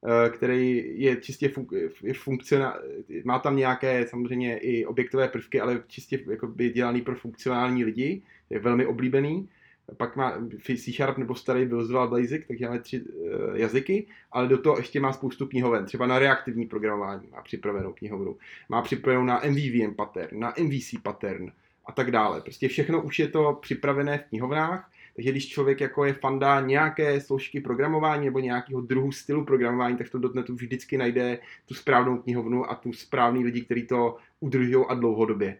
uh, 0.00 0.34
který 0.36 0.84
je 1.02 1.16
čistě 1.16 1.48
fun- 1.48 1.90
je 2.02 2.14
funkcionál, 2.14 2.80
má 3.24 3.38
tam 3.38 3.56
nějaké 3.56 4.06
samozřejmě 4.06 4.58
i 4.58 4.86
objektové 4.86 5.28
prvky, 5.28 5.60
ale 5.60 5.82
čistě 5.86 6.20
jako 6.30 6.46
by 6.46 6.70
dělaný 6.70 7.02
pro 7.02 7.14
funkcionální 7.14 7.84
lidi, 7.84 8.22
je 8.50 8.58
velmi 8.58 8.86
oblíbený. 8.86 9.48
Pak 9.96 10.16
má 10.16 10.34
C 10.76 10.92
Sharp 10.92 11.18
nebo 11.18 11.34
starý 11.34 11.64
Visual 11.64 12.08
Basic, 12.08 12.46
takže 12.48 12.66
máme 12.66 12.80
tři 12.80 13.00
uh, 13.00 13.56
jazyky, 13.56 14.06
ale 14.32 14.48
do 14.48 14.58
toho 14.58 14.76
ještě 14.76 15.00
má 15.00 15.12
spoustu 15.12 15.46
knihoven, 15.46 15.84
třeba 15.84 16.06
na 16.06 16.18
reaktivní 16.18 16.66
programování 16.66 17.28
má 17.32 17.42
připravenou 17.42 17.92
knihovnu, 17.92 18.36
má 18.68 18.82
připravenou 18.82 19.24
na 19.24 19.40
MVVM 19.48 19.94
pattern, 19.94 20.40
na 20.40 20.54
MVC 20.62 20.94
pattern 21.02 21.52
a 21.86 21.92
tak 21.92 22.10
dále. 22.10 22.40
Prostě 22.40 22.68
všechno 22.68 23.02
už 23.02 23.18
je 23.18 23.28
to 23.28 23.58
připravené 23.60 24.18
v 24.18 24.24
knihovnách, 24.24 24.90
takže 25.16 25.30
když 25.30 25.48
člověk 25.48 25.80
jako 25.80 26.04
je 26.04 26.12
fanda 26.12 26.60
nějaké 26.60 27.20
složky 27.20 27.60
programování 27.60 28.24
nebo 28.24 28.38
nějakého 28.38 28.80
druhu 28.80 29.12
stylu 29.12 29.44
programování, 29.44 29.96
tak 29.96 30.06
v 30.06 30.10
tom 30.10 30.20
dotnetu 30.20 30.54
vždycky 30.54 30.98
najde 30.98 31.38
tu 31.66 31.74
správnou 31.74 32.16
knihovnu 32.16 32.70
a 32.70 32.74
tu 32.74 32.92
správný 32.92 33.44
lidi, 33.44 33.60
kteří 33.60 33.86
to 33.86 34.16
udržují 34.40 34.84
a 34.88 34.94
dlouhodobě. 34.94 35.58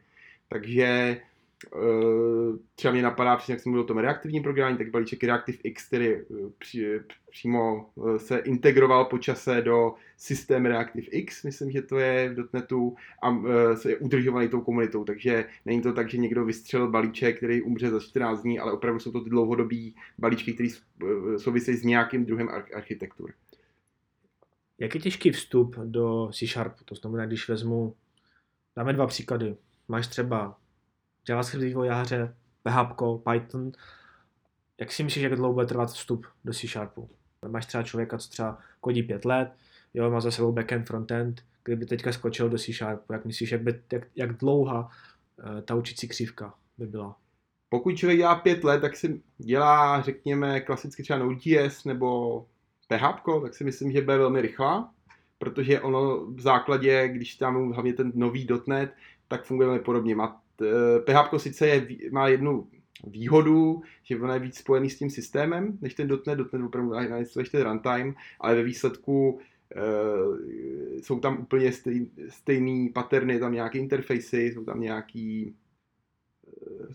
Takže 0.49 1.21
třeba 2.75 2.93
mě 2.93 3.03
napadá, 3.03 3.37
přesně 3.37 3.53
jak 3.53 3.61
jsem 3.61 3.73
mluvil 3.73 3.85
o 3.85 3.87
tom 3.87 3.99
reaktivním 3.99 4.43
programování, 4.43 4.79
tak 4.79 4.91
balíček 4.91 5.25
Reactive 5.25 5.59
X, 5.63 5.87
který 5.87 6.07
eh, 6.07 6.25
při, 6.59 7.01
přímo 7.31 7.91
eh, 8.15 8.19
se 8.19 8.39
integroval 8.39 9.05
po 9.05 9.19
čase 9.19 9.63
do 9.63 9.95
systém 10.17 10.67
Reactive 10.67 11.07
X, 11.07 11.43
myslím, 11.43 11.71
že 11.71 11.83
to 11.83 11.99
je 11.99 12.31
v 12.31 12.35
dotnetu 12.35 12.97
a 13.23 13.39
je 13.89 13.97
udržovaný 13.97 14.49
tou 14.49 14.61
komunitou, 14.61 15.05
takže 15.05 15.45
není 15.65 15.83
to 15.83 15.93
tak, 15.93 16.11
že 16.11 16.19
někdo 16.19 16.45
vystřelil 16.45 16.91
balíček, 16.91 17.37
který 17.37 17.63
umře 17.63 17.91
za 17.91 18.01
14 18.01 18.43
dní, 18.43 18.59
ale 18.59 18.73
opravdu 18.73 19.01
jsou 19.01 19.13
to 19.13 19.21
ty 19.21 19.31
dlouhodobý 19.31 19.95
balíčky, 20.19 20.53
které 20.53 20.69
souvisejí 21.37 21.77
s 21.77 21.85
nějakým 21.85 22.27
druhem 22.27 22.49
architektur. 22.75 23.33
Jak 24.79 24.95
je 24.95 25.01
těžký 25.01 25.31
vstup 25.31 25.77
do 25.77 26.31
C 26.33 26.47
Sharp? 26.47 26.73
To 26.85 26.95
znamená, 26.95 27.27
když 27.27 27.49
vezmu, 27.49 27.95
dáme 28.77 28.93
dva 28.93 29.07
příklady. 29.07 29.57
Máš 29.89 30.07
třeba 30.07 30.59
JavaScript 31.29 31.65
vývojáře, 31.65 32.35
PHP, 32.63 33.03
Python. 33.31 33.73
Jak 34.81 34.93
si 34.93 35.05
myslíš, 35.05 35.23
jak 35.23 35.37
dlouho 35.37 35.55
bude 35.55 35.67
trvat 35.67 35.91
vstup 35.91 36.27
do 36.45 36.53
C 36.53 36.67
Sharpu? 36.69 37.11
Máš 37.49 37.67
třeba 37.67 37.83
člověka, 37.83 38.19
co 38.19 38.29
třeba 38.29 38.59
kodí 38.81 39.03
pět 39.03 39.25
let, 39.25 39.53
jo, 39.95 40.11
má 40.11 40.21
za 40.21 40.31
sebou 40.31 40.53
backend, 40.53 40.87
frontend, 40.87 41.45
kdyby 41.65 41.87
teďka 41.87 42.13
skočil 42.13 42.49
do 42.49 42.59
C 42.59 42.73
Sharpu, 42.73 43.13
jak 43.13 43.25
myslíš, 43.25 43.53
jak, 43.53 43.63
by, 43.63 43.81
jak, 43.93 44.07
jak 44.17 44.37
dlouhá 44.37 44.81
uh, 44.81 45.61
ta 45.61 45.75
učící 45.75 46.09
křivka 46.09 46.55
by 46.79 46.87
byla? 46.87 47.17
Pokud 47.69 47.97
člověk 47.97 48.19
dělá 48.19 48.35
pět 48.35 48.65
let, 48.65 48.81
tak 48.81 48.97
si 48.97 49.23
dělá, 49.39 50.01
řekněme, 50.03 50.61
klasicky 50.61 51.03
třeba 51.03 51.19
Node.js 51.19 51.85
nebo 51.85 52.41
PHP, 52.89 53.43
tak 53.43 53.55
si 53.55 53.65
myslím, 53.65 53.93
že 53.93 54.03
bude 54.03 54.19
velmi 54.19 54.41
rychlá, 54.41 54.93
protože 55.39 55.81
ono 55.81 56.27
v 56.27 56.41
základě, 56.41 57.09
když 57.09 57.35
tam 57.35 57.73
hlavně 57.73 57.93
ten 57.93 58.13
nový 58.15 58.47
.NET, 58.67 58.95
tak 59.29 59.45
funguje 59.45 59.67
velmi 59.67 59.83
podobně. 59.83 60.15
Má, 60.15 60.41
PHP 61.05 61.39
sice 61.39 61.67
je, 61.67 61.87
má 62.11 62.29
jednu 62.29 62.69
výhodu, 63.07 63.83
že 64.03 64.21
ono 64.21 64.33
je 64.33 64.41
víc 64.41 64.59
spojený 64.59 64.91
s 64.91 64.99
tím 64.99 65.11
systémem, 65.11 65.79
než 65.81 65.95
ten 65.95 66.09
.NET, 66.27 66.39
.NET 66.53 66.63
opravdu 66.65 66.91
nainstaluješ 66.91 67.49
ten 67.49 67.63
runtime, 67.63 68.15
ale 68.41 68.55
ve 68.55 68.63
výsledku 68.63 69.39
e, 69.75 71.03
jsou 71.03 71.21
tam 71.21 71.39
úplně 71.39 71.73
stej, 71.73 72.07
stejný 72.29 72.89
paterny, 72.89 73.41
tam 73.41 73.53
nějaké 73.53 73.79
interfejsy, 73.79 74.43
jsou 74.43 74.65
tam 74.65 74.81
nějaký 74.81 75.55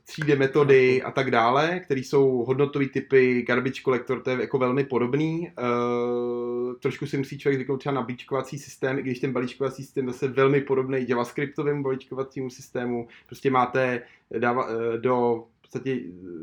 3D 0.06 0.38
metody 0.38 1.04
a 1.04 1.12
tak 1.12 1.32
dále, 1.32 1.80
které 1.80 2.00
jsou 2.00 2.44
hodnotové 2.48 2.86
typy, 2.86 3.42
garbage 3.42 3.82
collector, 3.84 4.22
to 4.22 4.30
je 4.30 4.42
jako 4.42 4.58
velmi 4.58 4.84
podobný. 4.84 5.52
Uh, 5.60 6.74
trošku 6.74 7.06
si 7.06 7.18
musí 7.18 7.40
člověk 7.40 7.58
zvyknout 7.58 7.80
třeba 7.80 7.96
na 7.96 8.02
balíčkovací 8.02 8.60
systém, 8.60 9.00
i 9.00 9.02
když 9.02 9.20
ten 9.20 9.32
balíčkovací 9.32 9.84
systém 9.84 10.08
zase 10.08 10.28
velmi 10.28 10.62
podobný 10.62 11.06
JavaScriptovému 11.08 11.84
balíčkovacímu 11.84 12.50
systému. 12.50 13.08
Prostě 13.26 13.52
máte 13.52 14.02
dáva, 14.40 14.66
uh, 14.66 14.98
do 14.98 15.44
podstatě 15.74 16.00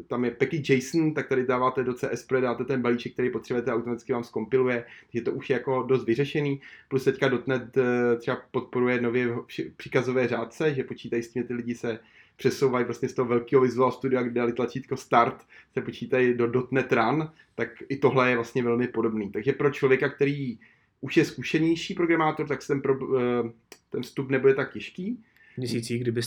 tam 0.07 0.25
je 0.25 0.31
package 0.31 0.75
JSON, 0.75 1.15
tak 1.15 1.29
tady 1.29 1.47
dáváte 1.47 1.85
do 1.85 1.95
CSP, 1.95 2.33
dáte 2.33 2.65
ten 2.65 2.83
balíček, 2.83 3.13
který 3.13 3.31
potřebujete, 3.31 3.73
automaticky 3.73 4.13
vám 4.13 4.25
zkompiluje, 4.25 4.85
takže 5.13 5.25
to 5.25 5.33
už 5.33 5.51
je 5.51 5.55
jako 5.55 5.83
dost 5.83 6.05
vyřešený. 6.05 6.61
Plus 6.89 7.05
teďka 7.05 7.31
.NET 7.47 7.79
třeba 8.19 8.43
podporuje 8.51 9.01
nově 9.01 9.29
příkazové 9.77 10.29
řádce, 10.29 10.75
že 10.75 10.85
počítají 10.85 11.23
s 11.23 11.29
tím, 11.29 11.45
ty 11.45 11.55
lidi 11.55 11.75
se 11.75 11.99
přesouvají 12.41 12.85
vlastně 12.85 13.09
z 13.09 13.15
toho 13.15 13.29
velkého 13.29 13.63
Visual 13.63 13.93
Studia, 13.93 14.23
kde 14.23 14.33
dali 14.33 14.53
tlačítko 14.53 14.97
Start, 14.97 15.47
se 15.73 15.81
počítají 15.81 16.35
do 16.35 16.69
.NET 16.71 16.93
Run, 16.93 17.33
tak 17.55 17.69
i 17.89 17.97
tohle 17.97 18.31
je 18.31 18.37
vlastně 18.37 18.63
velmi 18.63 18.89
podobný. 18.89 19.31
Takže 19.31 19.53
pro 19.53 19.71
člověka, 19.71 20.09
který 20.09 20.59
už 21.01 21.17
je 21.17 21.25
zkušenější 21.25 21.95
programátor, 21.95 22.49
tak 22.49 22.67
ten, 22.67 22.81
pro, 22.81 23.19
eh, 23.19 23.53
ten 23.91 24.03
vstup 24.03 24.31
nebude 24.31 24.55
tak 24.55 24.73
těžký. 24.73 25.25
Měsící, 25.57 25.99
kdyby 25.99 26.21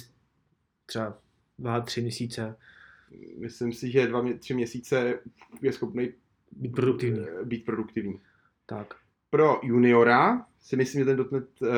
třeba 0.86 1.17
dva, 1.60 1.82
tři 1.82 2.02
měsíce. 2.02 2.56
Myslím 3.38 3.73
si, 3.73 3.91
že 3.91 4.08
dva, 4.08 4.26
tři 4.39 4.54
měsíce 4.54 5.19
je 5.62 5.73
schopný 5.73 6.13
být 6.52 6.76
produktivní. 6.76 7.19
Eh, 7.19 7.45
být 7.45 7.65
produktivní. 7.65 8.19
Tak. 8.65 8.93
Pro 9.30 9.60
juniora 9.63 10.45
si 10.62 10.76
myslím, 10.76 11.02
že 11.02 11.06
ten 11.06 11.26
.NET 11.32 11.62
uh, 11.62 11.69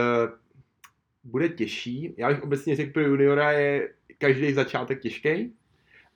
bude 1.25 1.49
těžší. 1.49 2.13
Já 2.17 2.29
bych 2.29 2.43
obecně 2.43 2.75
řekl, 2.75 2.91
pro 2.91 3.03
juniora 3.03 3.51
je 3.51 3.93
každý 4.17 4.53
začátek 4.53 5.01
těžký, 5.01 5.53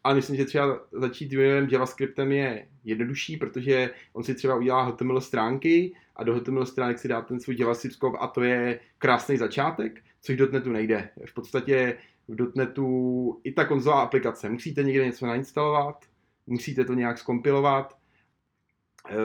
ale 0.04 0.16
myslím, 0.16 0.36
že 0.36 0.46
třeba 0.46 0.82
začít 0.92 1.34
juniorem 1.34 1.68
JavaScriptem 1.72 2.32
je 2.32 2.68
jednodušší, 2.84 3.38
protože 3.38 3.90
on 4.14 4.24
si 4.24 4.36
třeba 4.36 4.56
udělá 4.56 4.84
HTML 4.84 5.22
stránky 5.22 5.94
a 6.16 6.24
do 6.24 6.36
HTML 6.36 6.66
stránek 6.66 7.00
si 7.00 7.08
dá 7.08 7.22
ten 7.22 7.40
svůj 7.40 7.56
JavaScript 7.60 8.04
a 8.20 8.28
to 8.28 8.44
je 8.44 8.80
krásný 8.98 9.38
začátek, 9.38 10.04
což 10.22 10.38
do 10.38 10.52
.NETu 10.52 10.72
nejde. 10.72 11.10
V 11.26 11.34
podstatě 11.34 11.98
v 12.28 12.52
.NETu 12.56 13.42
i 13.44 13.52
ta 13.52 13.66
konzolová 13.66 14.02
aplikace. 14.02 14.50
Musíte 14.50 14.84
někde 14.84 15.06
něco 15.06 15.26
nainstalovat, 15.26 16.06
musíte 16.48 16.86
to 16.86 16.94
nějak 16.94 17.18
skompilovat, 17.18 17.98
eh, 19.10 19.16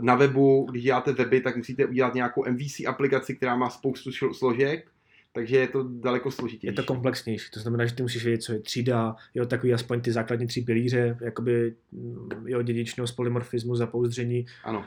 na 0.00 0.14
webu, 0.14 0.66
když 0.70 0.82
děláte 0.82 1.12
weby, 1.12 1.40
tak 1.40 1.56
musíte 1.56 1.86
udělat 1.86 2.14
nějakou 2.14 2.44
MVC 2.50 2.86
aplikaci, 2.86 3.36
která 3.36 3.56
má 3.56 3.70
spoustu 3.70 4.12
složek 4.32 4.90
takže 5.32 5.56
je 5.56 5.68
to 5.68 5.82
daleko 5.82 6.30
složitější. 6.30 6.66
Je 6.66 6.72
to 6.72 6.84
komplexnější, 6.84 7.50
to 7.50 7.60
znamená, 7.60 7.86
že 7.86 7.94
ty 7.94 8.02
musíš 8.02 8.24
vědět, 8.24 8.42
co 8.42 8.52
je 8.52 8.60
třída, 8.60 9.16
jo, 9.34 9.46
takový 9.46 9.74
aspoň 9.74 10.00
ty 10.00 10.12
základní 10.12 10.46
tři 10.46 10.60
pilíře, 10.60 11.18
jakoby 11.20 11.74
mm, 11.92 12.28
jo, 12.46 12.62
dědičnost, 12.62 13.16
polymorfismu, 13.16 13.76
zapouzdření. 13.76 14.46
Ano. 14.64 14.84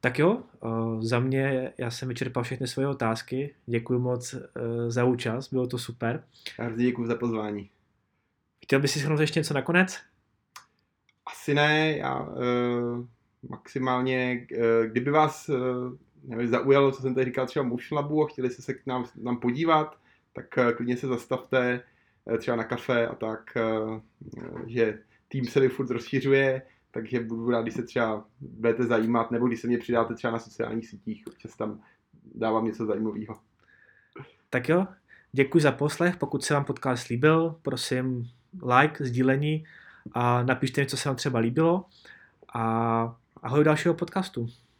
Tak 0.00 0.18
jo, 0.18 0.42
uh, 0.60 1.02
za 1.02 1.20
mě, 1.20 1.72
já 1.78 1.90
jsem 1.90 2.08
vyčerpal 2.08 2.42
všechny 2.42 2.66
svoje 2.66 2.88
otázky, 2.88 3.54
děkuji 3.66 3.98
moc 3.98 4.34
uh, 4.34 4.40
za 4.88 5.04
účast, 5.04 5.52
bylo 5.52 5.66
to 5.66 5.78
super. 5.78 6.24
Já 6.58 6.70
děkuji 6.70 7.06
za 7.06 7.14
pozvání. 7.14 7.70
Chtěl 8.62 8.80
bys 8.80 8.92
si 8.92 8.98
shrnout 8.98 9.20
ještě 9.20 9.40
něco 9.40 9.54
nakonec? 9.54 9.98
Asi 11.26 11.54
ne, 11.54 11.96
já 11.96 12.20
uh, 12.20 13.06
maximálně, 13.48 14.46
uh, 14.52 14.86
kdyby 14.86 15.10
vás 15.10 15.48
uh, 15.48 15.56
nevím, 16.28 16.48
zaujalo, 16.48 16.92
co 16.92 17.02
jsem 17.02 17.14
tady 17.14 17.24
říkal 17.24 17.46
třeba 17.46 17.64
Motion 17.64 17.96
Labu 17.96 18.24
a 18.24 18.26
chtěli 18.26 18.50
se 18.50 18.62
se 18.62 18.74
k 18.74 18.86
nám, 18.86 19.04
nám 19.16 19.36
podívat, 19.36 19.98
tak 20.32 20.58
eh, 20.58 20.72
klidně 20.72 20.96
se 20.96 21.06
zastavte 21.06 21.80
eh, 22.34 22.38
třeba 22.38 22.56
na 22.56 22.64
kafe 22.64 23.06
a 23.06 23.14
tak, 23.14 23.56
eh, 23.56 24.00
že 24.66 24.98
tým 25.28 25.44
se 25.44 25.68
furt 25.68 25.90
rozšiřuje, 25.90 26.62
takže 26.90 27.20
budu 27.20 27.50
rád, 27.50 27.62
když 27.62 27.74
se 27.74 27.82
třeba 27.82 28.24
budete 28.40 28.84
zajímat, 28.84 29.30
nebo 29.30 29.46
když 29.46 29.60
se 29.60 29.66
mě 29.66 29.78
přidáte 29.78 30.14
třeba 30.14 30.32
na 30.32 30.38
sociálních 30.38 30.88
sítích, 30.88 31.24
občas 31.26 31.56
tam 31.56 31.80
dávám 32.34 32.64
něco 32.64 32.86
zajímavého. 32.86 33.38
Tak 34.50 34.68
jo, 34.68 34.86
děkuji 35.32 35.60
za 35.60 35.72
poslech, 35.72 36.16
pokud 36.16 36.44
se 36.44 36.54
vám 36.54 36.64
podcast 36.64 37.08
líbil, 37.08 37.56
prosím 37.62 38.30
like, 38.78 39.04
sdílení 39.04 39.64
a 40.12 40.42
napište 40.42 40.80
mi, 40.80 40.86
co 40.86 40.96
se 40.96 41.08
vám 41.08 41.16
třeba 41.16 41.38
líbilo 41.38 41.84
a 42.54 43.16
ahoj 43.42 43.64
dalšího 43.64 43.94
podcastu. 43.94 44.48